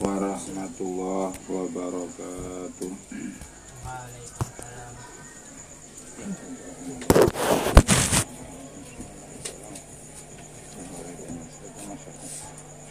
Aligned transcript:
warahmatullahi 0.00 1.38
wabarakatuh. 1.48 2.92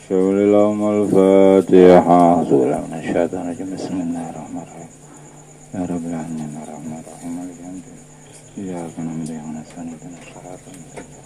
شغل 0.09 0.37
اللهم 0.45 0.81
الفاتحة 0.95 2.43
سورة 2.49 2.77
من 2.87 2.93
الشيطان 2.99 3.41
الرجيم 3.41 3.69
بسم 3.75 3.95
الله 4.05 4.29
الرحمن 4.29 4.61
الرحيم 4.65 4.89
يا 5.75 5.81
رب 5.91 6.05
العالمين 6.11 6.51
الرحمن 6.63 6.97
الرحيم 7.03 7.31
مالك 7.37 7.57
يوم 7.63 7.75
الدين 7.79 7.99
إياك 8.57 8.95
نعبد 8.99 9.29
وإياك 9.29 9.45
نستعين 9.57 9.87
اهدنا 9.93 10.17
الصراط 10.23 10.63
المستقيم 10.73 11.16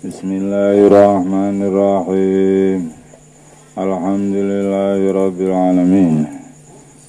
Bismillahirrahmanirrahim. 0.00 2.88
Alhamdulillahi 3.76 5.12
Rabbil 5.12 5.52
Alamin. 5.52 6.24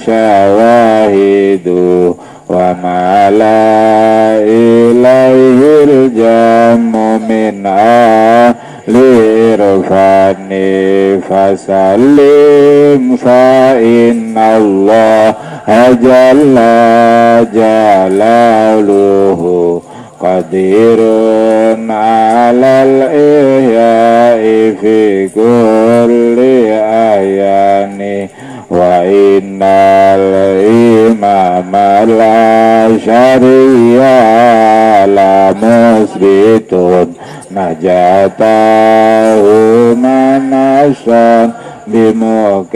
syawahidu 0.00 1.76
wa 2.48 2.72
ma 2.80 3.28
la 3.28 4.40
ilaihil 4.40 6.08
jamu 8.86 8.94
min 8.94 8.94
ahli 8.94 9.50
irfani 9.52 11.20
fasallim 11.28 13.18
fa 13.18 13.74
inna 13.82 14.54
Allah 14.56 15.34
jalla 15.98 17.42
jalaluhu 17.50 19.82
qadirun 20.22 21.90
alal 21.90 23.10
ihya'i 23.10 24.78
fi 24.78 25.26
kulli 25.34 26.70
ayani 26.70 28.30
wa 28.70 29.02
najatahu 37.56 39.48
manasan 39.96 41.56
bimukami 41.88 42.68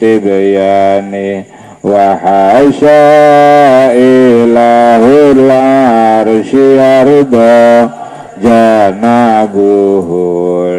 tibyani 0.00 1.44
wa 1.84 2.16
hasya 2.16 3.92
ilahul 3.92 5.44
arsy 5.44 6.80
arda 6.80 7.92
janabuhu 8.40 10.24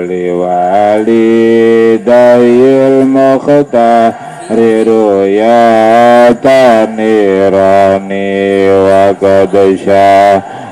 liwalidayil 0.10 3.06
mukhtari 3.06 4.90
ruyatan 4.90 6.98
nirani 6.98 8.34
wa 8.74 9.14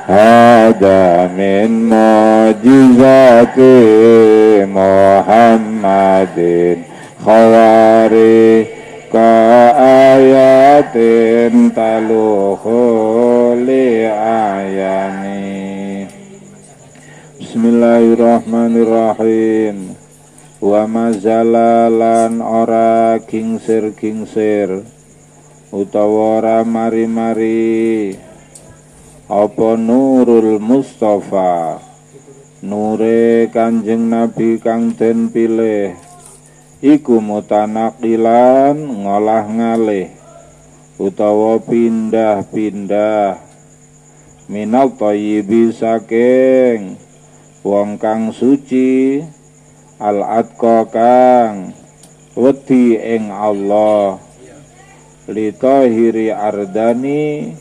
syahada 0.07 1.27
min 1.35 1.91
mujizati 1.91 3.75
Muhammadin 4.71 6.87
khawari 7.19 8.71
ka 9.11 9.35
ayatin 10.15 11.75
taluhu 11.75 13.59
li 13.67 14.07
ayani 14.07 16.07
Bismillahirrahmanirrahim 17.43 19.91
Wa 20.63 20.87
mazalalan 20.87 22.39
ora 22.39 23.19
kingsir 23.27 23.91
kingsir 23.93 24.87
utawa 25.69 26.41
ora 26.41 26.63
mari-mari 26.63 28.15
apa 29.27 29.75
nurul 29.75 30.55
Mustafa? 30.63 31.83
Nure 32.63 33.51
Kanjeng 33.51 34.07
Nabi 34.07 34.55
kang 34.55 34.95
den 34.95 35.27
pilih. 35.27 35.93
Iku 36.79 37.19
mutanakilan 37.19 38.79
ngolah 38.79 39.45
ngalih 39.51 40.07
utawa 40.95 41.59
pindah-pindah. 41.59 43.43
Minal 44.47 44.95
thayyibi 44.95 45.75
saking 45.75 46.95
wong 47.67 47.99
kang 47.99 48.31
suci 48.31 49.19
al 49.99 50.23
atqa 50.23 50.87
kang 50.87 51.75
wedi 52.31 52.95
ing 52.95 53.27
Allah. 53.27 54.23
Litahiri 55.27 56.31
ardani 56.31 57.51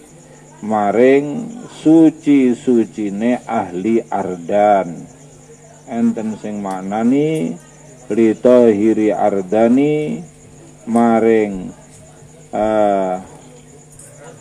maring 0.64 1.52
suci-sucine 1.68 3.44
ahli 3.44 4.00
ardan. 4.08 5.04
Enten 5.86 6.34
sing 6.40 6.64
maknani 6.64 7.54
litahiri 8.08 9.12
ardani 9.12 10.22
maring 10.88 11.70
uh, 12.54 13.20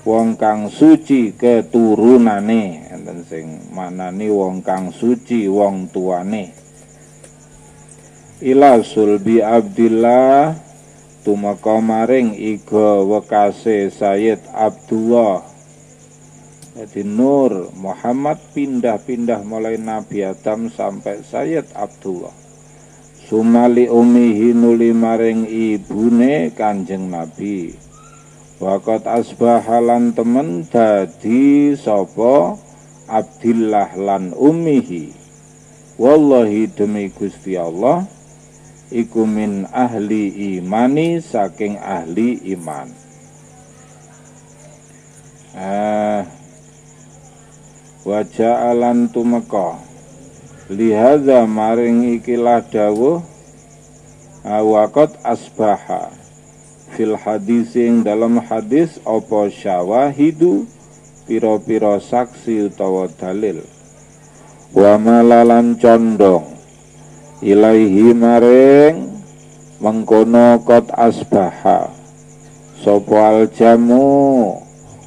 wong 0.07 0.39
kang 0.39 0.71
suci 0.71 1.35
keturunane. 1.35 2.89
Enten 2.93 3.19
sing 3.27 3.45
maknani 3.75 4.31
wong 4.31 4.63
kang 4.63 4.93
suci 4.95 5.49
wong 5.51 5.91
tuane. 5.91 6.55
Ila 8.43 8.83
sulbi 8.83 9.39
abdillah 9.39 10.59
tumeka 11.23 11.81
maring 11.81 12.37
iga 12.37 13.01
wekase 13.01 13.89
Sayyid 13.89 14.43
Abdullah 14.53 15.54
jadi 16.75 17.07
Nur 17.07 17.71
Muhammad 17.79 18.35
pindah-pindah 18.51 19.47
mulai 19.47 19.79
Nabi 19.79 20.27
Adam 20.27 20.67
sampai 20.67 21.23
Sayyid 21.23 21.71
Abdullah. 21.71 22.35
Sumali 23.25 23.87
umihi 23.87 24.51
nuli 24.51 24.91
maring 24.91 25.47
ibune 25.47 26.51
kanjeng 26.51 27.07
Nabi. 27.07 27.71
Wakot 28.59 29.07
asbahalan 29.07 30.11
temen 30.19 30.67
dadi 30.67 31.79
sopo 31.79 32.59
Abdillah 33.07 33.95
lan 33.95 34.35
ummihi 34.35 35.15
wallahi 35.95 36.67
demi 36.67 37.07
Gusti 37.07 37.55
Allah 37.55 38.03
iku 38.91 39.23
min 39.23 39.63
ahli 39.71 40.59
imani 40.59 41.23
saking 41.23 41.79
ahli 41.79 42.43
iman. 42.51 42.91
Ah 45.55 46.04
wajah 48.05 48.69
alan 48.69 49.09
tumeka. 49.09 49.81
Lihada 50.69 51.49
maring 51.49 52.21
ikilah 52.21 52.61
dawuh 52.69 53.25
awakot 54.45 55.17
asbaha. 55.25 56.13
Fil 56.93 57.17
hadis 57.17 57.73
ing 57.75 58.05
dalam 58.05 58.37
hadis 58.39 59.01
apa 59.03 59.49
syawahidu? 59.49 60.69
Piro-piro 61.25 61.97
saksi 61.97 62.69
utawa 62.69 63.09
dalil. 63.09 63.65
Wa 64.77 65.01
malalan 65.01 65.73
condong. 65.81 66.45
Ilaihi 67.41 68.13
maring 68.13 69.09
mengkono 69.81 70.61
kot 70.61 70.93
asbaha. 70.93 71.89
Sopo 72.85 73.17
al 73.17 73.49
jamu 73.49 74.64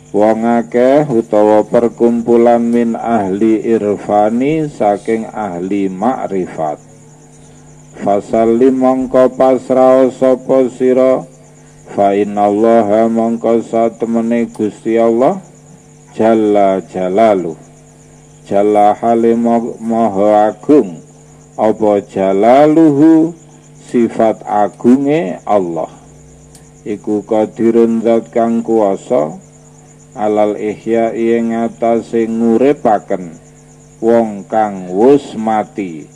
wong 0.08 0.44
akeh 0.44 1.05
utawa 1.05 1.64
perkumpulan 1.69 2.64
min 2.64 2.96
ahli 2.96 3.60
irfani 3.60 4.64
saking 4.72 5.28
ahli 5.28 5.93
makrifat. 5.93 6.81
Fasallim 7.99 8.78
mongko 8.78 9.34
pasrao 9.34 10.14
sopo 10.14 10.70
sira 10.70 11.26
fa 11.90 12.14
innallaha 12.14 13.10
mongko 13.10 13.58
satemene 13.58 14.46
Gusti 14.55 14.94
Allah 14.94 15.43
Jalla 16.14 16.78
Jalalu 16.87 17.58
Jalla 18.46 18.94
halim 18.94 19.43
Maha 19.82 20.55
Agung 20.55 21.02
Apa 21.58 21.99
Jalaluhu 22.06 23.34
Sifat 23.88 24.46
agunge 24.46 25.40
Allah. 25.43 25.90
Iku 26.87 27.26
qadirun 27.26 28.05
zat 28.05 28.31
kang 28.31 28.62
kuasa 28.62 29.48
Alal 30.19 30.59
ihya 30.59 31.15
ing 31.15 31.55
atase 31.55 32.26
nguripaken 32.26 33.38
Wong 34.03 34.43
kang 34.50 34.91
wus 34.91 35.38
mati. 35.38 36.11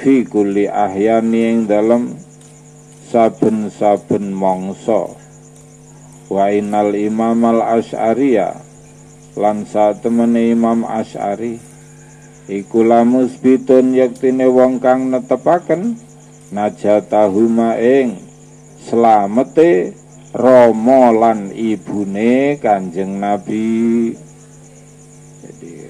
Fi 0.00 0.24
kulli 0.24 0.64
ahyani 0.64 1.40
ing 1.52 1.58
dalem 1.68 2.16
Saben-saben 3.12 4.32
mongso 4.32 5.12
Wa 6.32 6.48
inal 6.48 6.96
imam 6.96 7.44
al-asy'ariyah 7.44 8.68
lan 9.38 9.62
satemene 9.62 10.50
Imam 10.50 10.82
Asy'ari 10.82 11.62
iku 12.50 12.82
lamus 12.82 13.38
bitun 13.38 13.94
yektine 13.94 14.50
wong 14.50 14.82
kang 14.82 15.14
netepaken 15.14 15.94
najatahuma 16.50 17.78
ing 17.78 18.18
slamete 18.82 19.94
Rama 20.28 21.08
lan 21.08 21.48
ibune 21.56 22.60
Kanjeng 22.60 23.16
Nabi. 23.16 24.12
Jadi 25.40 25.88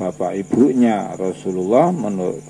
bapak 0.00 0.32
ibunya 0.40 1.12
Rasulullah 1.12 1.92
menurut 1.92 2.40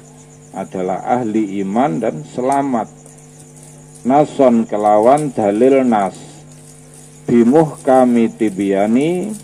adalah 0.55 1.03
ahli 1.03 1.59
iman 1.67 1.99
dan 1.99 2.23
selamat. 2.23 2.87
Nason 4.07 4.71
kelawan 4.71 5.35
dalil 5.35 5.83
nas 5.83 6.15
bimuh 7.27 7.75
kami 7.83 8.31
tibiani 8.31 9.35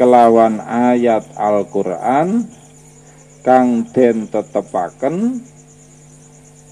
kelawan 0.00 0.56
ayat 0.64 1.36
Al-Qur'an 1.36 2.48
kang 3.44 3.84
den 3.92 4.24
tetepaken 4.32 5.44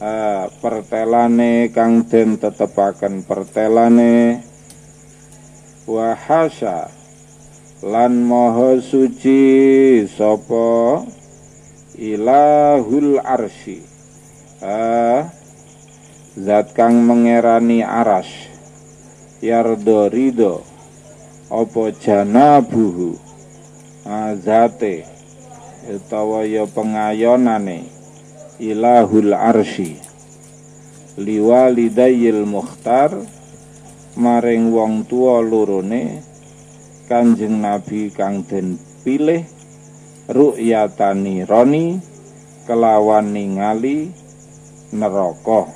uh, 0.02 0.50
pertelane 0.58 1.70
kang 1.70 2.02
den 2.10 2.37
tetepaken 2.43 3.22
pertelane. 3.22 4.43
Wahasa 5.87 6.90
lan 7.82 8.22
moho 8.22 8.78
suci 8.78 10.02
sopo 10.06 11.02
ilahul 11.99 13.22
arsi. 13.22 13.82
Uh, 14.62 15.26
zat 16.38 16.75
kang 16.75 17.02
mengerani 17.02 17.82
aras. 17.82 18.31
Yardo 19.43 20.06
ridho 20.06 20.62
apa 21.50 21.90
janabuhu? 21.98 23.19
Azate 24.02 25.06
utawa 25.87 26.46
ya 26.46 26.66
pengayonane 26.66 28.01
ilahul 28.62 29.35
arsi 29.35 29.99
liwalidayil 31.19 32.47
mukhtar 32.47 33.11
maring 34.14 34.70
wong 34.70 35.03
tua 35.11 35.43
lorone 35.43 36.23
kanjeng 37.11 37.59
nabi 37.59 38.14
kang 38.14 38.47
den 38.47 38.79
pilih 39.03 39.43
ru'yatani 40.31 41.43
roni 41.43 41.99
kelawan 42.62 43.35
ningali 43.35 44.14
neraka. 44.94 45.67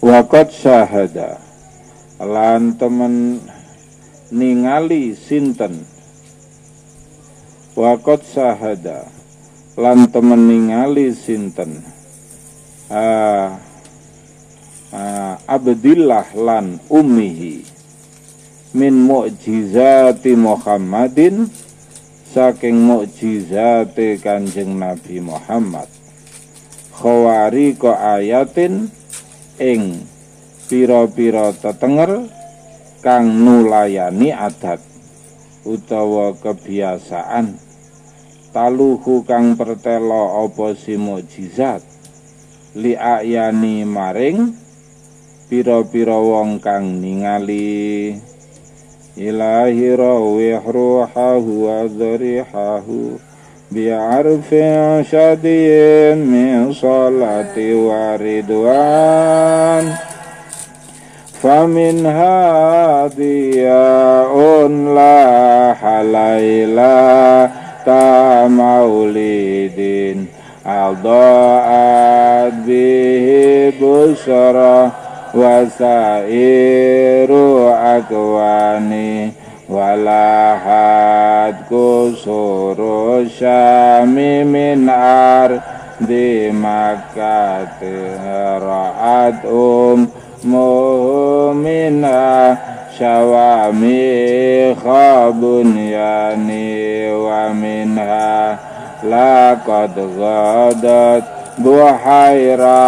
Wakot 0.00 0.48
syahada 0.56 1.36
lan 2.16 2.80
temen 2.80 3.44
ningali 4.32 5.12
sinten? 5.12 5.84
Wakot 7.76 8.24
sahada 8.24 9.11
lan 9.76 10.08
temen 10.12 10.48
ningali 10.48 11.12
sinten? 11.16 11.80
Uh, 12.92 13.56
uh, 14.92 15.34
Abdillah 15.48 16.36
lan 16.36 16.76
ummihi. 16.92 17.64
Min 18.72 19.04
mu'jizati 19.04 20.32
Muhammadin 20.32 21.48
saking 22.32 22.80
mu'jizati 22.84 24.16
Kanjeng 24.20 24.80
Nabi 24.80 25.20
Muhammad. 25.20 25.88
Khawari 26.92 27.76
ko 27.76 27.92
ayatin 27.92 28.88
ing 29.60 30.08
pira-pira 30.72 31.52
tetenger 31.52 32.28
kang 33.04 33.28
nulayani 33.44 34.32
adat 34.32 34.80
utawa 35.66 36.32
kebiasaan 36.38 37.71
taluhu 38.52 39.24
kang 39.24 39.56
pertelo 39.56 40.44
apa 40.44 40.76
si 40.76 41.00
li 41.00 41.74
liayani 42.72 43.84
maring 43.84 44.52
pira-pira 45.52 46.16
wong 46.16 46.64
kang 46.64 46.96
ningali. 47.04 48.16
Ilahi 49.12 49.92
rawih 49.92 50.64
ruhahu 50.64 51.68
wa 51.68 51.84
dharihahu 51.84 53.20
bi'arfin 53.68 55.04
syadiyin 55.04 56.24
min 56.24 56.72
salati 56.72 57.76
wa 57.76 58.16
ridwan. 58.16 59.92
Famin 61.36 62.00
hadiyaun 62.08 63.12
la 64.96 65.76
halailah 65.76 67.51
tahta 67.84 68.48
maulidin 68.48 70.28
Alda'at 70.62 72.54
bihi 72.66 73.74
busara 73.78 74.94
Wasairu 75.34 76.46
akwani 77.74 79.34
Walahat 79.66 81.64
kusuru 81.66 83.24
syami 83.26 84.44
min 84.44 84.84
ar 84.92 85.50
di 85.96 86.52
makati 86.52 88.20
ra'at 88.60 89.40
um 89.48 90.12
mu'mina 90.44 92.20
laqad 99.02 99.98
ghadat 99.98 101.24
buhairatu 101.58 102.86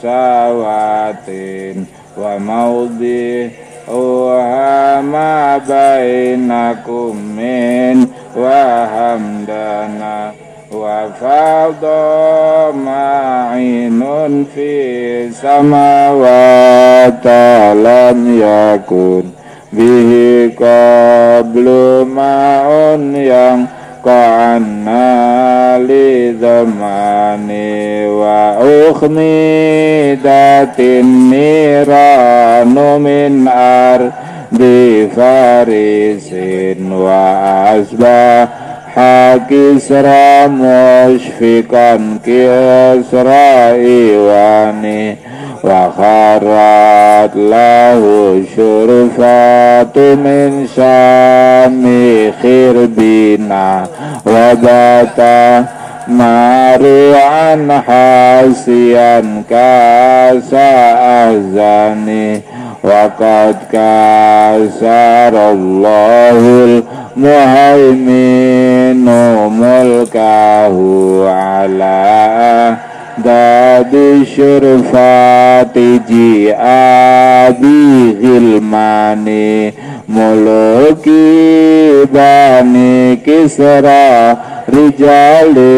sawatin 0.00 1.84
wa 2.16 2.40
maudi 2.40 3.52
uha 3.84 5.04
ma 5.04 5.60
bainakum 5.60 7.12
min 7.36 8.08
wa 8.32 8.88
hamdana 8.88 10.32
وفاض 10.73 11.85
معين 12.85 14.01
في 14.55 15.31
سماوات 15.31 17.27
لم 17.75 18.19
يكن 18.41 19.23
bihi 19.73 20.53
qablu 20.53 22.05
ma'un 22.05 23.09
yang 23.17 23.65
qa'anna 24.05 25.81
li 25.81 26.37
zamani 26.37 28.05
wa 28.05 28.61
ukhmidatin 28.61 30.21
niranu 31.33 33.01
min 33.01 33.49
كسرى 39.50 40.48
مشفقا 40.48 42.18
كسرى 42.26 43.72
إيواني 43.72 45.16
وخرت 45.64 47.36
له 47.36 48.02
شرفات 48.56 49.98
من 49.98 50.66
شام 50.76 51.84
خربينا 52.42 53.86
وبات 54.26 55.20
مارعا 56.08 57.82
حاسيا 57.86 59.42
كاس 59.50 60.54
أهزاني 60.54 62.40
وقد 62.84 63.56
كسر 63.72 65.50
الله 65.52 66.82
muhaiminu 67.18 69.10
mulkahu 69.50 71.26
ala 71.26 72.78
dadi 73.18 74.22
syurfati 74.22 75.98
ji'abi 76.06 77.74
hilmani 78.22 79.74
muluki 80.06 81.26
bani 82.14 83.18
kisra 83.26 84.38
rijali 84.70 85.74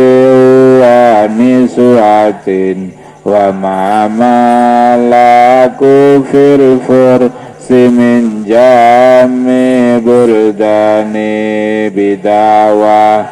wa 0.84 1.24
nisuatin 1.38 2.92
wa 3.24 3.48
ma 3.52 4.08
malaku 4.20 6.20
fil 6.28 6.76
fursi 7.70 7.86
min 7.86 8.42
jami 8.42 10.02
burdani 10.02 11.86
bidawa 11.94 13.22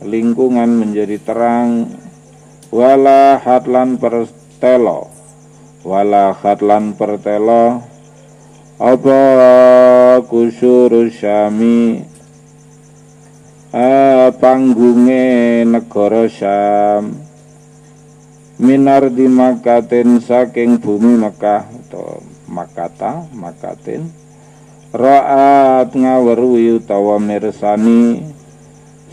lingkungan 0.03 0.67
menjadi 0.67 1.15
terang 1.23 1.95
wala 2.73 3.39
hatlan 3.39 3.95
pertelo 3.95 5.07
wala 5.87 6.35
hatlan 6.35 6.97
pertelo 6.97 7.79
apa 8.75 9.21
kusuru 10.27 11.07
syami 11.07 12.03
eh, 13.71 14.27
panggunge 14.35 15.63
negara 15.63 16.27
Syam 16.27 17.15
minar 18.59 19.11
di 19.11 19.27
makatin 19.27 20.19
saking 20.23 20.79
bumi 20.79 21.19
Mekah 21.19 21.67
atau 21.67 22.23
makata 22.47 23.27
makatin 23.35 24.07
raat 24.95 25.91
ngawerui 25.91 26.79
utawa 26.79 27.19
mirsani 27.19 28.34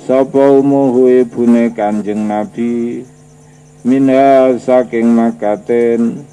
sapa 0.02 0.58
umuhu 0.58 1.06
ibune 1.22 1.70
Kanjeng 1.70 2.26
Nabi? 2.26 3.06
Minha 3.86 4.58
saking 4.58 5.14
makaten 5.14 6.26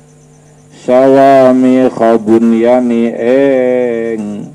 sawami 0.74 1.86
khabun 1.94 2.50
yani 2.58 3.14
eng. 3.14 4.50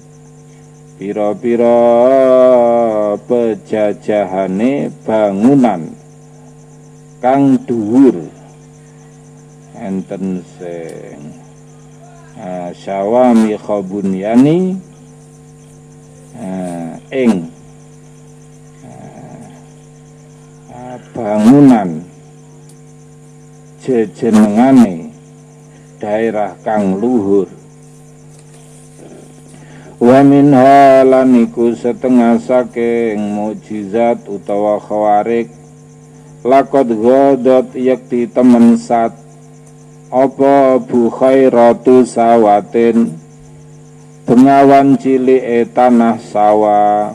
Pira-pira 0.99 1.79
pejajahane 3.27 4.91
bangunan 5.07 5.91
kang 7.23 7.59
dhuwur. 7.67 8.19
Enten 9.75 10.43
sing 10.59 11.39
uh, 12.39 12.71
sawami 12.75 13.59
khabun 13.59 14.11
yani 14.15 14.79
uh, 16.39 16.95
ing 17.11 17.54
bangunan 21.15 22.03
jejenengane 23.79 25.15
daerah 26.03 26.59
kang 26.67 26.99
luhur. 26.99 27.47
Wa 30.03 30.27
min 30.27 30.51
halaniku 30.51 31.71
setengah 31.79 32.43
saking 32.43 33.23
mukjizat 33.31 34.27
utawa 34.27 34.83
khawarik 34.83 35.55
lakot 36.43 36.91
godot 36.91 37.71
yakti 37.79 38.27
temen 38.27 38.75
sat. 38.75 39.15
Apa 40.11 40.83
bu 40.83 41.15
khairatu 41.15 42.03
sawatin? 42.03 43.15
Bengawan 44.27 44.99
cilik 44.99 45.43
e 45.47 45.63
tanah 45.63 46.19
sawah. 46.19 47.15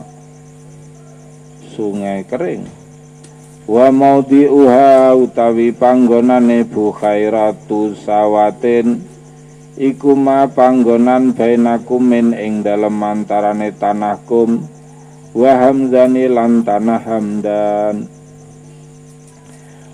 Sungai 1.76 2.24
kering 2.24 2.79
wa 3.68 3.92
maudhi'uha 3.92 5.12
utawi 5.16 5.72
panggonane 5.76 6.64
bukhairatu 6.64 7.92
sawatin 8.00 9.04
iku 9.80 10.12
ma 10.12 10.44
panggonan 10.44 11.32
bainakum 11.32 12.04
min 12.04 12.36
ing 12.36 12.60
dalem 12.60 13.00
antarane 13.00 13.72
tanahkum 13.72 14.60
wa 15.32 15.72
lan 15.72 16.52
tanah 16.66 17.00
hamdan. 17.06 17.96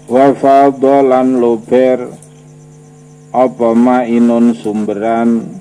Wa 0.07 0.31
fadlan 0.39 1.43
luber 1.43 1.99
apa 3.35 3.69
mainun 3.75 4.55
sumberan? 4.55 5.59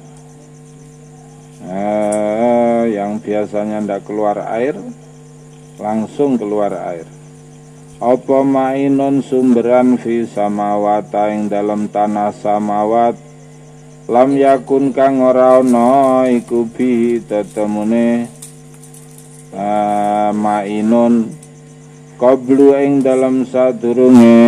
Eh, 1.66 2.94
yang 2.94 3.18
biasanya 3.18 3.82
ndak 3.82 4.06
keluar 4.06 4.38
air 4.54 4.78
langsung 5.82 6.38
keluar 6.38 6.72
air 6.78 7.15
apa 7.96 8.44
mainun 8.44 9.24
sumberan 9.24 9.96
fi 9.96 10.28
samawat 10.28 11.16
ing 11.32 11.48
dalam 11.48 11.88
tanah 11.88 12.36
samawat? 12.36 13.16
Lam 14.12 14.36
yakun 14.36 14.92
kang 14.92 15.24
ora 15.24 15.64
ana 15.64 16.28
iku 16.30 16.68
bi 16.70 17.18
tetemune 17.24 18.30
eh, 19.50 19.58
uh, 19.58 20.30
mainun 20.36 21.32
qablu 22.20 22.76
ing 22.76 23.02
dalam 23.02 23.48
sadurunge. 23.48 24.44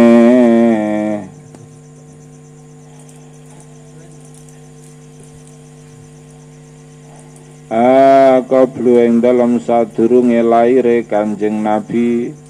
Uh, 7.68 8.39
qablu 8.46 9.01
ing 9.01 9.24
dalam 9.24 9.58
sadurunge 9.58 10.44
laire 10.44 11.01
Kanjeng 11.08 11.63
Nabi 11.63 12.46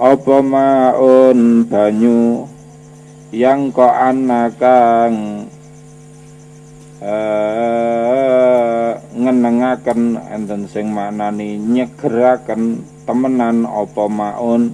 apa 0.00 0.40
maun 0.40 1.68
banyu? 1.68 2.48
Yang 3.30 3.76
kok 3.76 3.94
anakang 3.94 5.14
eh, 7.04 8.90
ngenengaken 9.12 10.18
enten 10.18 10.66
sing 10.72 10.88
maknani 10.90 11.60
nyegeraken 11.60 12.80
temenan 13.04 13.68
apa 13.68 14.04
maun? 14.08 14.72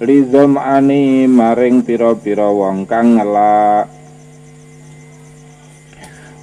Lidom 0.00 0.56
ani 0.56 1.28
maring 1.28 1.84
pira-pira 1.84 2.48
wong 2.48 2.88
kang 2.88 3.20
ngelak. 3.20 3.92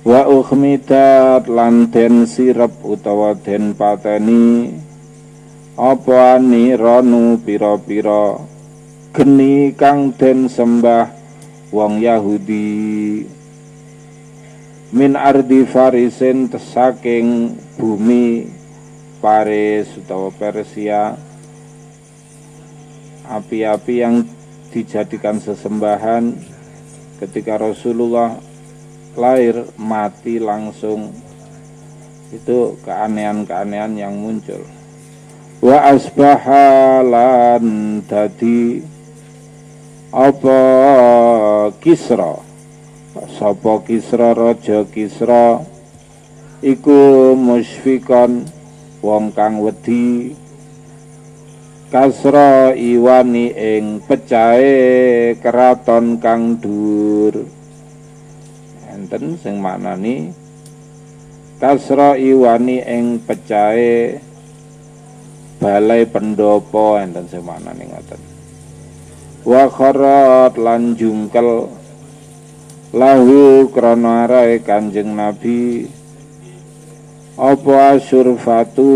Wa 0.06 0.24
ukhmidat 0.30 1.50
lan 1.50 1.90
den 1.90 2.30
sirep 2.30 2.86
utawa 2.86 3.34
den 3.34 3.74
pateni 3.74 4.72
apa 5.78 6.42
aniranu 6.42 7.38
pira-pira? 7.38 8.42
Geni 9.14 9.78
kang 9.78 10.10
den 10.10 10.50
sembah 10.50 11.14
wong 11.70 12.02
Yahudi. 12.02 13.22
Min 14.90 15.14
ardi 15.14 15.70
farisin 15.70 16.50
saking 16.50 17.54
bumi 17.78 18.50
Paris 19.22 19.94
utawa 20.02 20.34
Persia. 20.34 21.14
Api-api 23.30 23.94
yang 24.02 24.26
dijadikan 24.74 25.38
sesembahan 25.38 26.34
ketika 27.22 27.62
Rasulullah 27.62 28.34
lahir 29.14 29.62
mati 29.78 30.42
langsung. 30.42 31.14
Itu 32.34 32.82
keanehan-keanehan 32.82 33.94
yang 33.94 34.18
muncul 34.18 34.77
wa 35.58 35.90
asbahalan 35.90 37.66
dadi 38.06 38.86
apa 40.14 40.60
Kisra 41.82 42.38
sapa 43.42 43.82
Kisra 43.82 44.38
raja 44.38 44.86
Kisra 44.86 45.66
iku 46.62 47.34
musfikon 47.34 48.46
wong 49.02 49.34
kang 49.34 49.58
wedi 49.66 50.38
kasra 51.90 52.78
iwani 52.78 53.50
ing 53.50 54.06
pecahe 54.06 55.34
keraton 55.42 56.22
kang 56.22 56.62
dur 56.62 57.34
enten 58.94 59.42
sing 59.42 59.58
maknani 59.58 60.30
kasra 61.58 62.14
iwani 62.14 62.78
ing 62.86 63.26
pecahe 63.26 64.27
balai 65.58 66.06
pendopo 66.06 67.02
enten 67.02 67.26
sing 67.30 67.42
maknani 67.42 67.90
ngoten 67.90 68.22
wa 69.48 69.64
kharat 69.72 70.60
lan 70.60 70.94
jungkel. 71.00 71.72
Lahu 72.96 73.68
krana 73.68 74.24
arae 74.24 74.64
Kanjeng 74.64 75.12
Nabi. 75.12 75.92
Apa 77.36 78.00
asurfatu 78.00 78.90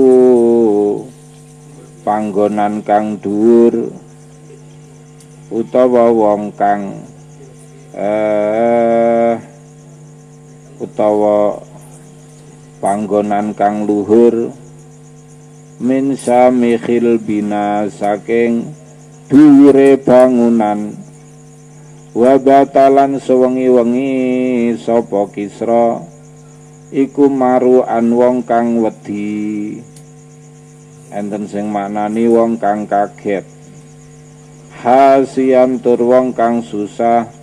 panggonan 2.08 2.82
kang 2.88 3.20
dhuwur. 3.20 3.91
Utawa 5.51 6.08
wong 6.08 6.56
kang 6.56 7.03
eh 7.91 9.36
utawa 10.80 11.60
panggonan 12.80 13.51
kang 13.51 13.84
luhur 13.84 14.56
min 15.81 16.13
samikhil 16.13 17.17
bina 17.17 17.89
saking 17.89 18.70
dhuwure 19.25 19.98
bangunan. 19.98 20.94
Wa 22.13 22.37
batalan 22.37 23.17
sewengi-wengi 23.17 24.77
sapa 24.77 25.25
Kisra 25.33 26.05
iku 26.94 27.25
maruan 27.33 28.13
wong 28.13 28.46
kang 28.46 28.77
wedi. 28.77 29.81
Enten 31.09 31.50
sing 31.50 31.74
maknani 31.74 32.29
wong 32.29 32.61
kang 32.61 32.85
kaget. 32.85 33.44
Hasian 34.85 35.81
tur 35.81 35.98
wong 35.98 36.37
kang 36.37 36.61
susah 36.61 37.41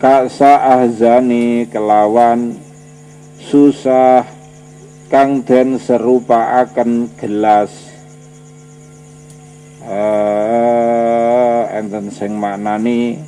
Kaksa 0.00 0.56
ahzani 0.80 1.68
kelawan 1.68 2.56
susah 3.36 4.24
kang 5.12 5.44
den 5.44 5.76
akan 5.76 7.12
gelas. 7.20 7.68
Uh, 9.84 11.68
enten 11.76 12.08
sing 12.08 12.32
maknani 12.32 13.20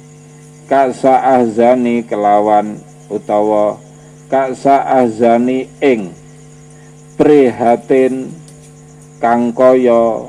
kasa 0.65 1.21
ahzani 1.37 2.09
kelawan 2.09 2.81
utawa 3.13 3.77
kasa 4.33 4.81
ahzani 4.81 5.69
ing 5.85 6.17
prihatin 7.21 8.33
kang 9.21 9.53
kaya 9.53 10.25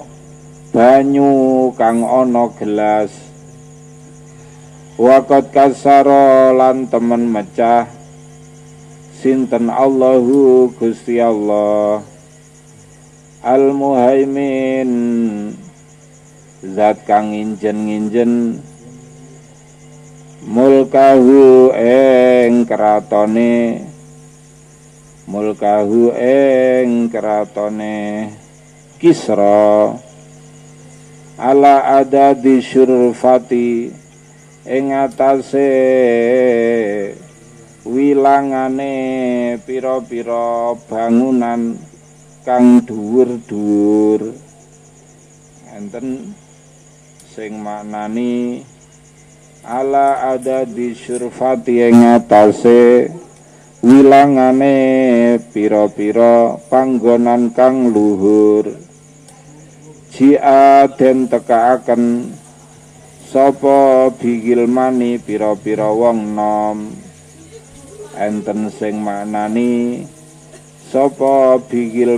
banyu 0.75 1.71
kang 1.79 2.03
ana 2.03 2.51
gelas 2.59 3.32
Wakot 4.93 5.49
kasaro 5.49 6.53
lan 6.53 6.85
temen 6.85 7.25
mecah. 7.25 7.89
Sinten 9.17 9.73
Allahu 9.73 10.69
Gusti 10.77 11.17
Allah. 11.17 12.05
Al 13.41 13.73
Muhaimin 13.73 14.91
zat 16.61 17.01
kang 17.09 17.33
nginjen-nginjen. 17.33 18.61
Mulkahu 20.45 21.73
ing 21.73 22.67
kratone 22.67 23.79
mulkahu 25.23 26.11
ing 26.19 27.07
kratone 27.07 28.29
Kisra. 29.01 29.89
Ala 31.33 32.05
di 32.37 32.61
syurfati 32.61 34.02
ing 34.63 34.95
atase 34.95 35.71
wilangane 37.83 38.95
pira-pira 39.67 40.71
bangunan 40.87 41.75
kang 42.47 42.79
dhuwur-dhuwur. 42.87 44.31
Enten 45.67 46.31
sing 47.27 47.59
maknani 47.59 48.63
ala 49.67 50.31
ada 50.31 50.63
di 50.63 50.95
surfati 50.95 51.83
ing 51.83 52.07
atase 52.07 53.11
wilangane 53.83 54.79
pira-pira 55.51 56.55
panggonan 56.71 57.51
kang 57.51 57.91
luhur. 57.91 58.79
Jia 60.07 60.87
den 60.95 61.27
tekaaken 61.27 62.31
sapa 63.23 64.11
bigil 64.19 64.67
mani 64.67 65.15
pira-pira 65.15 65.87
wong 65.87 66.35
nom? 66.35 66.77
Enten 68.19 68.67
sing 68.69 68.99
maknani 68.99 70.03
sapa 70.91 71.57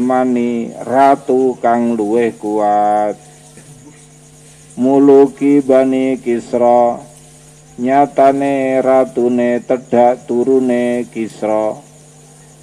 mani 0.02 0.74
ratu 0.82 1.56
kang 1.62 1.94
luweh 1.94 2.34
kuat? 2.36 3.16
Muluki 4.76 5.64
bani 5.64 6.20
Kisra 6.20 7.00
nyatane 7.80 8.84
ratune 8.84 9.64
tedak 9.64 10.28
turune 10.28 11.08
Kisra. 11.08 11.80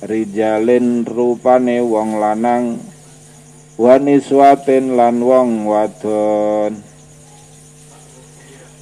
Rijalin 0.02 1.06
rupane 1.06 1.78
wong 1.78 2.18
lanang 2.18 2.82
waniswatin 3.78 4.98
lan 4.98 5.22
wong 5.22 5.64
wadon 5.64 6.91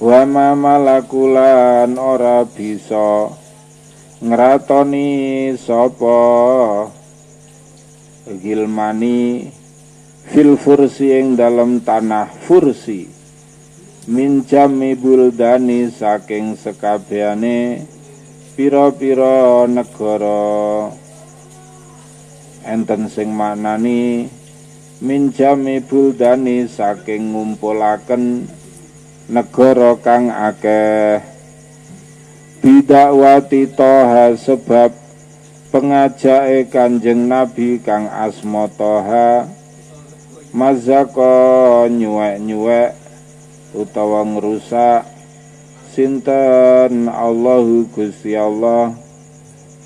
wa 0.01 0.25
malakulan 0.25 1.93
ora 1.93 2.41
bisa 2.41 3.29
ngratoni 4.17 5.53
sapa 5.53 6.17
gilmani 8.41 9.45
fil 10.25 10.57
fursi 10.57 11.13
ing 11.13 11.37
dalam 11.37 11.85
tanah 11.85 12.33
fursi. 12.49 13.05
Min 14.09 14.41
jami 14.49 14.97
buldani 14.97 15.93
saking 15.93 16.57
sekabehane 16.57 17.85
pira-pira 18.57 19.69
negara. 19.69 20.89
Enten 22.65 23.05
sing 23.05 23.29
maknani 23.29 24.25
min 25.05 25.29
jami 25.29 25.77
buldani 25.85 26.65
saking 26.65 27.37
ngumpulaken 27.37 28.49
negara 29.31 29.95
kang 30.03 30.27
akeh. 30.27 31.23
Bidakwati 32.59 33.71
toha 33.71 34.35
sebab 34.35 34.91
pengajake 35.71 36.67
kanjeng 36.67 37.31
nabi 37.31 37.79
kang 37.79 38.11
asma 38.11 38.67
toha 38.75 39.47
mazako 40.51 41.87
nyuwek-nyuwek 41.87 42.91
utawa 43.71 44.27
ngrusak. 44.27 45.07
Sinten 45.91 47.11
Allahu 47.11 47.87
Gusti 47.91 48.35
Allah? 48.35 48.95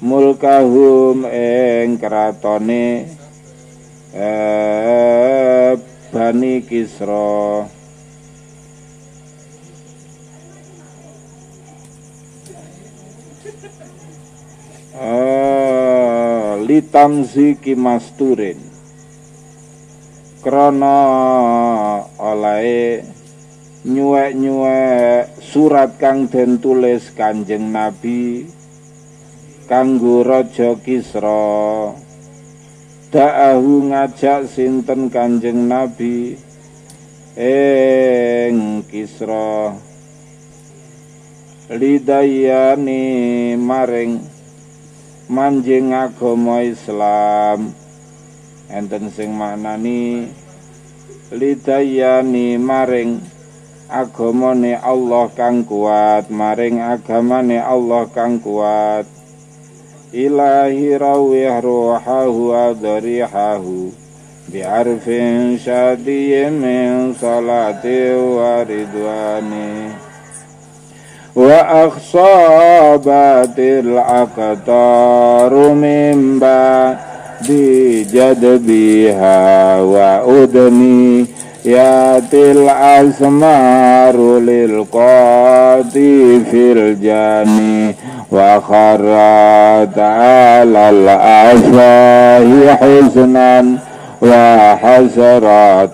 Mulkahum 0.02 1.26
ing 1.26 1.98
kratone. 1.98 3.10
Eh, 4.14 5.72
Bani 6.14 6.62
Kisra 6.62 7.66
uh, 15.06 16.58
litamzi 16.65 17.62
kimasturin 17.62 18.58
krana 20.41 20.98
oleh 22.18 23.06
nyuwek-nyuwek 23.86 25.38
surat 25.46 26.02
kang 26.02 26.26
den 26.26 26.58
tulis 26.58 27.13
Kanjeng 27.13 27.70
Nabi 27.70 28.50
kanggo 29.65 30.22
Raja 30.22 30.78
Kisra. 30.78 31.89
Da'ahu 33.10 33.89
ngajak 33.89 34.46
sinten 34.50 35.10
Kanjeng 35.10 35.65
Nabi? 35.65 36.38
Ing 37.36 38.86
Kisra. 38.86 39.74
Lidayani 41.65 43.58
maring 43.58 44.35
manjing 45.26 45.94
agama 45.94 46.62
Islam. 46.62 47.74
Enten 48.70 49.14
sing 49.14 49.34
maknani 49.34 50.30
lidayani 51.34 52.58
maring 52.58 53.22
agamane 53.90 54.74
Allah 54.78 55.30
kang 55.34 55.62
kuat 55.66 56.34
maring 56.34 56.82
agamane 56.82 57.62
Allah 57.62 58.10
kang 58.10 58.42
kuat. 58.42 59.06
Ilahi 60.16 60.96
rawih 60.96 61.60
ruhahu 61.60 62.56
adrihahu 62.56 63.92
bi'arfin 64.48 65.58
syadiyyin 65.60 66.56
min 66.56 67.12
salati 67.18 68.16
wa 68.16 68.64
ridwani 68.64 70.05
وأخصابت 72.21 73.59
الأقطار 73.59 75.55
من 75.55 76.38
بعد 76.38 76.97
جدبها 78.12 79.81
وأدني 79.81 81.27
ياتي 81.64 82.51
الأسمار 82.53 84.16
للقاضي 84.38 86.40
في 86.51 86.73
الجاني 86.73 87.95
وخرت 88.33 89.99
على 89.99 90.90
الأفاه 90.90 92.75
حزنا 92.75 93.77
وحسرة 94.23 95.87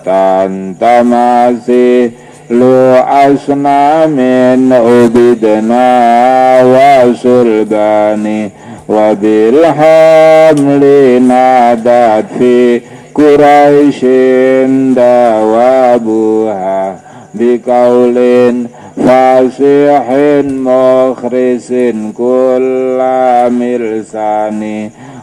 تماسي 0.81 2.11
lu 2.50 2.96
asna 2.98 4.06
min 4.08 4.72
ubidna 4.72 6.64
wa 6.64 7.14
sulbani 7.14 8.50
wa 8.88 9.14
bil 9.14 9.62
hamli 9.62 11.20
nadat 11.20 12.26
fi 12.38 12.82
Quraisyin 13.12 14.96
dawabuha 14.96 16.96
biqaulin 17.36 18.72
fasihin 18.96 20.64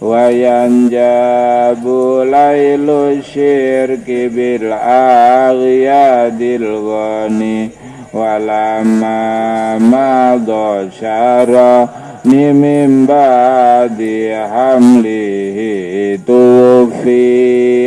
وينجاب 0.00 1.84
ليل 2.24 2.90
الشرك 2.90 4.08
بالأغياد 4.34 6.42
الغني 6.42 7.70
ولما 8.14 9.78
مضى 9.78 10.90
شرى 11.00 11.88
من 12.24 13.06
بعد 13.06 14.00
حمله 14.52 15.58
توفي 16.26 17.86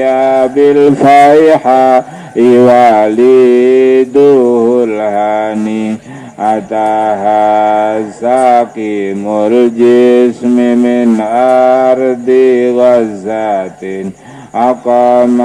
بالفيحة 0.55 2.03
والده 2.37 4.13
الهاني 4.83 5.95
أتاها 6.43 8.11
ساقم 8.11 9.27
الجسم 9.27 10.57
من 10.77 11.21
أرض 11.21 12.29
غزة 12.77 14.05
أقام 14.55 15.39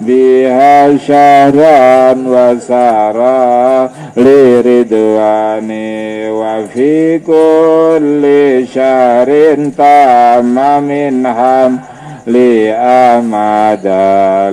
بها 0.00 0.96
شهرا 0.96 2.12
وسارا 2.26 3.90
لردوان 4.16 5.70
وفي 6.30 7.18
كل 7.18 8.24
شهر 8.74 9.56
تام 9.78 10.82
من 10.82 11.26
حمل 11.26 11.78
لأمد 12.26 13.86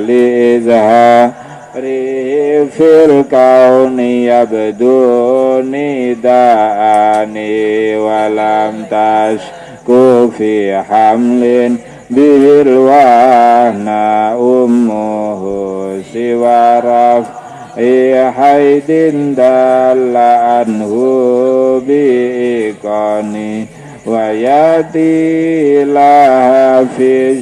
لإذهاب 0.08 1.32
amri 1.79 2.67
fil 2.75 3.23
kauni 3.31 4.27
yabduni 4.27 6.19
da'ani 6.19 7.95
walam 8.03 8.83
tasku 8.91 9.87
kufi 9.87 10.75
hamlin 10.75 11.79
bilwana 12.11 14.35
ummuhu 14.35 16.03
siwaraf 16.11 17.31
haidin 18.35 19.39
dalla 19.39 20.67
anhu 20.67 21.79
biikoni 21.87 23.71
wayati 24.03 25.15
laha 25.87 26.83
fi 26.97 27.39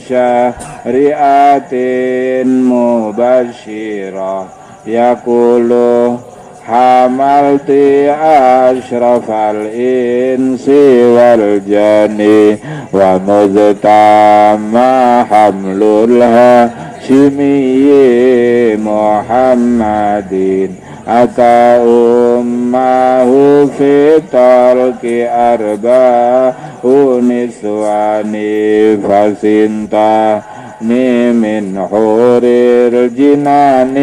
ri'atin 0.86 2.62
mubashirah 2.62 4.46
yakulu 4.86 6.14
hamalti 6.62 8.06
ashrafal 8.10 9.66
insi 9.74 11.10
wal 11.14 11.58
jani 11.66 12.58
wa 12.94 13.18
muztama 13.18 14.90
hamlulha 15.26 16.70
shimiyyi 17.06 18.76
muhammadin. 18.78 20.70
Ata 21.06 21.78
ummahu 21.86 23.70
fi 23.78 24.18
tarki 24.26 25.22
arba 25.22 26.50
uniswani 26.82 28.50
fasinta 28.98 30.42
من 30.81 31.87
حور 31.91 32.41
الجنان 32.43 33.95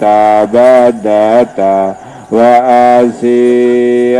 تبدتا 0.00 1.94
وآسية 3.12 4.12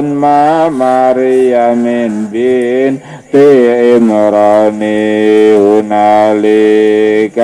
مع 0.00 0.68
مريم 0.68 1.84
بنت 2.32 3.00
إمران 3.96 4.82
هنالك 5.56 7.38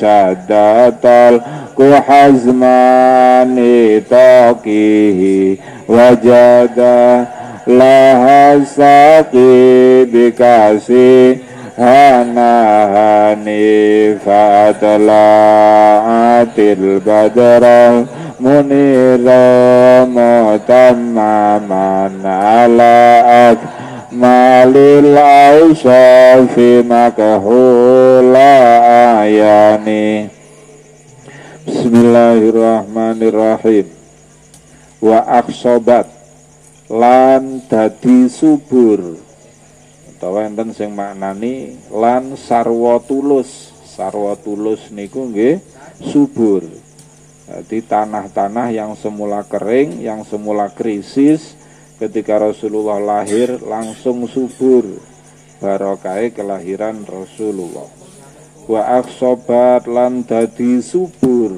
شدت 0.00 1.06
حزمان 2.08 3.56
طاقه 4.10 5.56
وجد 5.88 6.78
لها 7.66 8.54
الساقي 8.54 10.04
بكاسي 10.04 11.36
hanani 11.77 13.61
fatlaatil 14.25 14.99
badra 17.01 18.05
munira 18.39 20.05
mutammaman 20.05 22.25
ala 22.25 23.25
akbar 23.51 23.83
malil 24.13 25.17
aisha 25.17 26.45
fi 26.53 26.85
makhula 26.85 28.53
ayani. 29.25 30.29
Bismillahirrahmanirrahim. 31.65 33.89
Wa 35.01 35.25
aksobat 35.41 36.05
lan 36.87 37.65
dadi 37.67 38.29
subur 38.29 39.17
utawa 40.23 40.47
enten 40.47 40.71
sing 40.71 40.95
maknani 40.95 41.75
lan 41.91 42.39
sarwa 42.39 42.95
tulus 43.03 43.75
sarwa 43.83 44.39
tulus 44.39 44.87
niku 44.95 45.27
nggih 45.27 45.59
subur. 45.99 46.63
Jadi 47.43 47.83
tanah-tanah 47.83 48.71
yang 48.71 48.95
semula 48.95 49.43
kering 49.43 49.99
yang 49.99 50.23
semula 50.23 50.71
krisis 50.71 51.59
ketika 51.99 52.39
Rasulullah 52.39 53.03
lahir 53.03 53.59
langsung 53.67 54.23
subur. 54.31 54.87
Barokai 55.59 56.31
kelahiran 56.31 57.03
Rasulullah. 57.03 57.91
Wa 58.63 59.03
aksobat 59.03 59.91
lan 59.91 60.23
dadi 60.23 60.79
subur. 60.79 61.51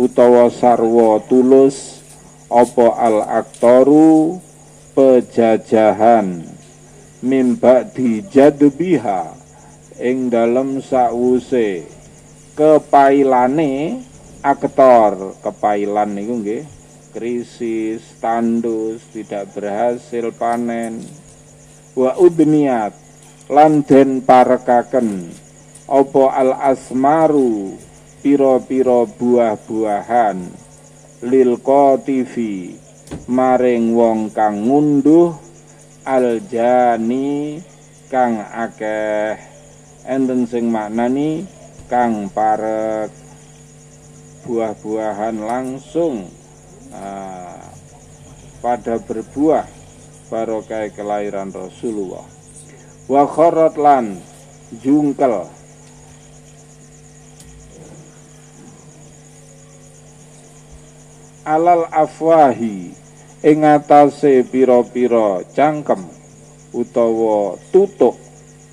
Utawa 0.00 0.48
sarwa 0.48 1.20
tulus 1.28 2.00
opo 2.48 2.96
al 2.96 3.20
aktoru 3.20 4.40
pejajahan 4.96 6.61
mimba 7.22 7.86
dijadbiha 7.86 9.30
ing 10.02 10.26
dalem 10.26 10.82
sawuse. 10.82 11.86
Kepailane 12.52 14.02
aktor 14.42 15.38
kepailan 15.40 16.18
niku 16.18 16.34
nggih. 16.42 16.64
Krisis 17.12 18.02
tandus 18.18 19.04
tidak 19.14 19.54
berhasil 19.54 20.34
panen. 20.34 21.00
Wa 21.94 22.18
udniat 22.18 22.92
lan 23.48 23.86
den 23.86 24.24
parekaken. 24.24 25.30
Apa 25.86 26.24
al 26.40 26.56
asmaru 26.72 27.76
piro-piro 28.24 29.04
buah-buahan. 29.06 30.38
Lil 31.22 31.60
TV 32.02 32.34
maring 33.28 33.94
wong 33.94 34.32
kang 34.34 34.66
ngunduh 34.66 35.51
aljani 36.04 37.62
kang 38.10 38.42
akeh. 38.42 39.38
Enten 40.06 40.46
sing 40.50 40.68
maknani 40.68 41.46
kang 41.86 42.28
parek. 42.30 43.10
Buah-buahan 44.42 45.38
langsung. 45.38 46.26
Uh, 46.92 47.62
pada 48.62 49.00
berbuah 49.00 49.66
barokai 50.30 50.94
kelahiran 50.94 51.50
Rasulullah. 51.50 52.26
Wa 53.10 53.26
lan 53.78 54.18
jungkel. 54.78 55.50
Alal 61.42 61.90
afwahi 61.90 63.01
ing 63.42 63.66
atase 63.66 64.46
pira-pira 64.46 65.42
cangkem 65.52 66.06
utawa 66.72 67.58
tutuk 67.74 68.16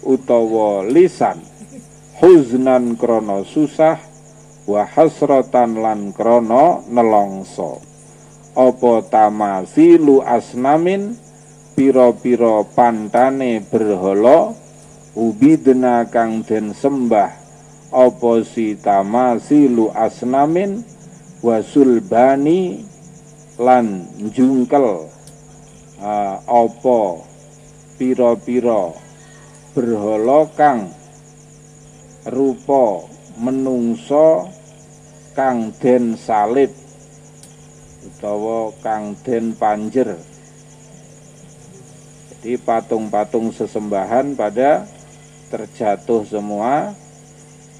utawa 0.05 0.85
lisan 0.87 1.41
huznan 2.21 2.95
krana 2.95 3.43
susah 3.43 3.99
wa 4.69 4.85
hasratan 4.85 5.81
lan 5.81 6.13
krana 6.13 6.85
nelongso 6.87 7.81
apa 8.53 9.05
tamasilu 9.09 10.21
asnamin 10.23 11.17
pira-pira 11.79 12.67
pantane 12.75 13.63
berhala 13.63 14.51
ubidna 15.15 16.03
kang 16.11 16.43
den 16.43 16.75
sembah. 16.75 17.31
Apa 17.89 18.45
si 18.45 18.77
tamasilu 18.77 19.89
asnamin 19.95 20.85
wasulbani 21.41 22.85
lan 23.59 24.07
jungkel 24.31 25.11
uh, 25.99 26.35
apa 26.47 26.99
pira-pira 27.99 28.95
berhala 29.75 30.47
kang 30.55 30.95
rupa 32.31 33.03
menungso 33.35 34.47
kang 35.35 35.75
den 35.83 36.15
salib 36.15 36.71
utawa 37.99 38.71
kang 38.79 39.19
den 39.27 39.51
panjer. 39.51 40.15
Jadi 42.31 42.55
patung-patung 42.63 43.51
sesembahan 43.51 44.39
pada 44.39 44.87
terjatuh 45.51 46.23
semua 46.23 46.95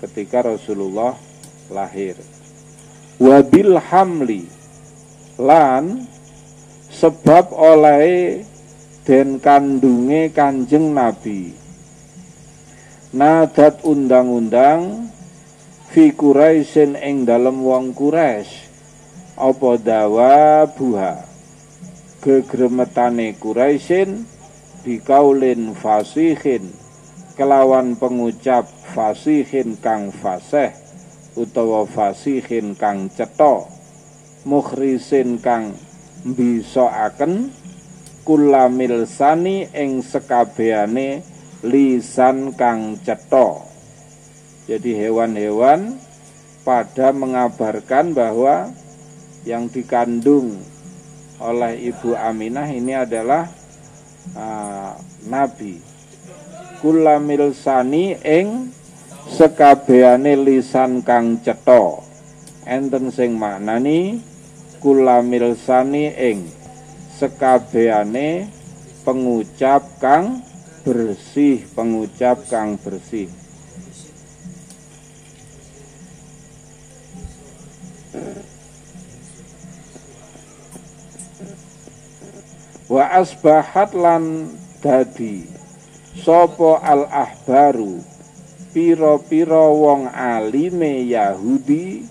ketika 0.03 0.43
Rasulullah 0.43 1.15
lahir. 1.71 2.19
Wabil 3.15 3.79
hamli 3.79 4.59
lan 5.39 6.04
sebab 6.91 7.56
oleh 7.56 8.43
den 9.08 9.39
kandunge 9.39 10.36
Kanjeng 10.36 10.91
Nabi. 10.91 11.56
Nadat 13.15 13.82
undang-undang 13.88 15.10
fi 15.89 16.13
Quraisyin 16.13 16.99
ing 16.99 17.23
dalem 17.25 17.63
wong 17.65 17.95
Quraisy 17.95 18.69
apa 19.39 19.71
dawa 19.80 20.67
buha? 20.67 21.25
Gegremetane 22.19 23.39
Quraisyin 23.39 24.28
bikaulin 24.84 25.71
fasihin 25.73 26.67
kelawan 27.39 27.95
pengucap 27.95 28.67
fasihin 28.91 29.80
kang 29.80 30.12
fasih 30.12 30.75
utawa 31.39 31.88
fasihin 31.88 32.75
kang 32.75 33.08
cetha 33.08 33.78
mukhrisin 34.47 35.39
kang 35.39 35.75
akan 36.75 37.52
kulamil 38.28 39.08
sani 39.08 39.65
ing 39.73 40.04
sekabehane 40.06 41.23
lisan 41.65 42.54
kang 42.56 42.99
cetha. 43.02 43.65
Jadi 44.69 44.93
hewan-hewan 44.93 45.97
pada 46.62 47.10
mengabarkan 47.10 48.13
bahwa 48.13 48.69
yang 49.47 49.65
dikandung 49.65 50.62
oleh 51.39 51.89
Ibu 51.89 52.13
Aminah 52.13 52.67
ini 52.69 52.93
adalah 52.93 53.49
uh, 54.38 54.93
Nabi. 55.25 55.82
Kulamil 56.84 57.52
sani 57.56 58.13
ing 58.21 58.69
sekabehane 59.25 60.38
lisan 60.38 61.02
kang 61.02 61.41
cetha. 61.41 62.06
Enten 62.69 63.10
sing 63.10 63.34
maknani 63.34 64.28
kula 64.79 65.19
milsani 65.19 66.09
ing 66.15 66.47
sekabehane 67.19 68.47
pengucap 69.03 69.83
kang 69.99 70.39
bersih 70.87 71.67
pengucap 71.75 72.39
kang 72.47 72.79
bersih. 72.79 73.27
Wa 82.89 83.21
asbahat 83.21 83.93
lan 83.93 84.49
dadi 84.81 85.45
sopo 86.17 86.81
al 86.81 87.05
ahbaru 87.05 88.01
piro-piro 88.73 89.77
wong 89.77 90.09
alime 90.09 91.05
Yahudi 91.05 92.01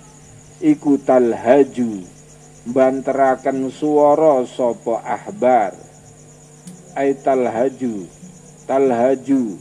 iku 0.62 0.94
talhaju 1.02 2.17
banteraken 2.66 3.70
suara 3.70 4.42
sapa 4.48 5.04
ahbar. 5.04 5.76
Ai 6.98 7.14
talhaju 7.14 8.08
talhaju. 8.66 9.60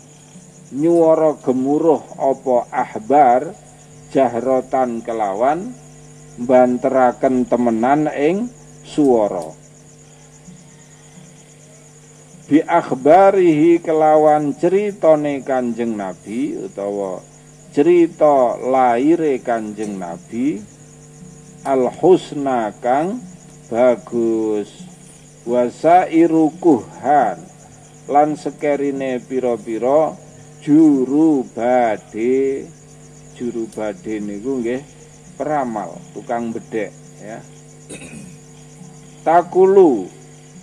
Nyuara 0.67 1.37
gemuruh 1.43 2.03
apa 2.19 2.67
ahbar 2.73 3.55
jahrotan 4.11 4.99
kelawan 4.99 5.71
banteraken 6.37 7.47
temenan 7.47 8.11
ing 8.11 8.51
suara 8.83 9.67
bi 12.47 12.63
akhbarihi 12.63 13.83
kelawan 13.83 14.55
ceritane 14.55 15.43
Kanjeng 15.43 15.99
Nabi 15.99 16.55
utawa 16.55 17.19
cerita 17.75 18.55
laire 18.55 19.43
Kanjeng 19.43 19.99
Nabi 19.99 20.63
al 21.67 21.91
husna 21.99 22.71
kang 22.79 23.19
bagus. 23.67 24.87
Wasairu 25.47 26.51
kuhan 26.59 27.39
lan 28.11 28.35
sekerine 28.35 29.19
piro-piro 29.23 30.15
juru 30.59 31.47
bade 31.55 32.67
juru 33.31 33.63
badhe 33.71 34.19
niku 34.19 34.59
nggih 34.59 34.83
peramal, 35.39 35.95
tukang 36.11 36.51
bedek 36.51 36.91
ya. 37.23 37.39
Takulu 39.23 40.07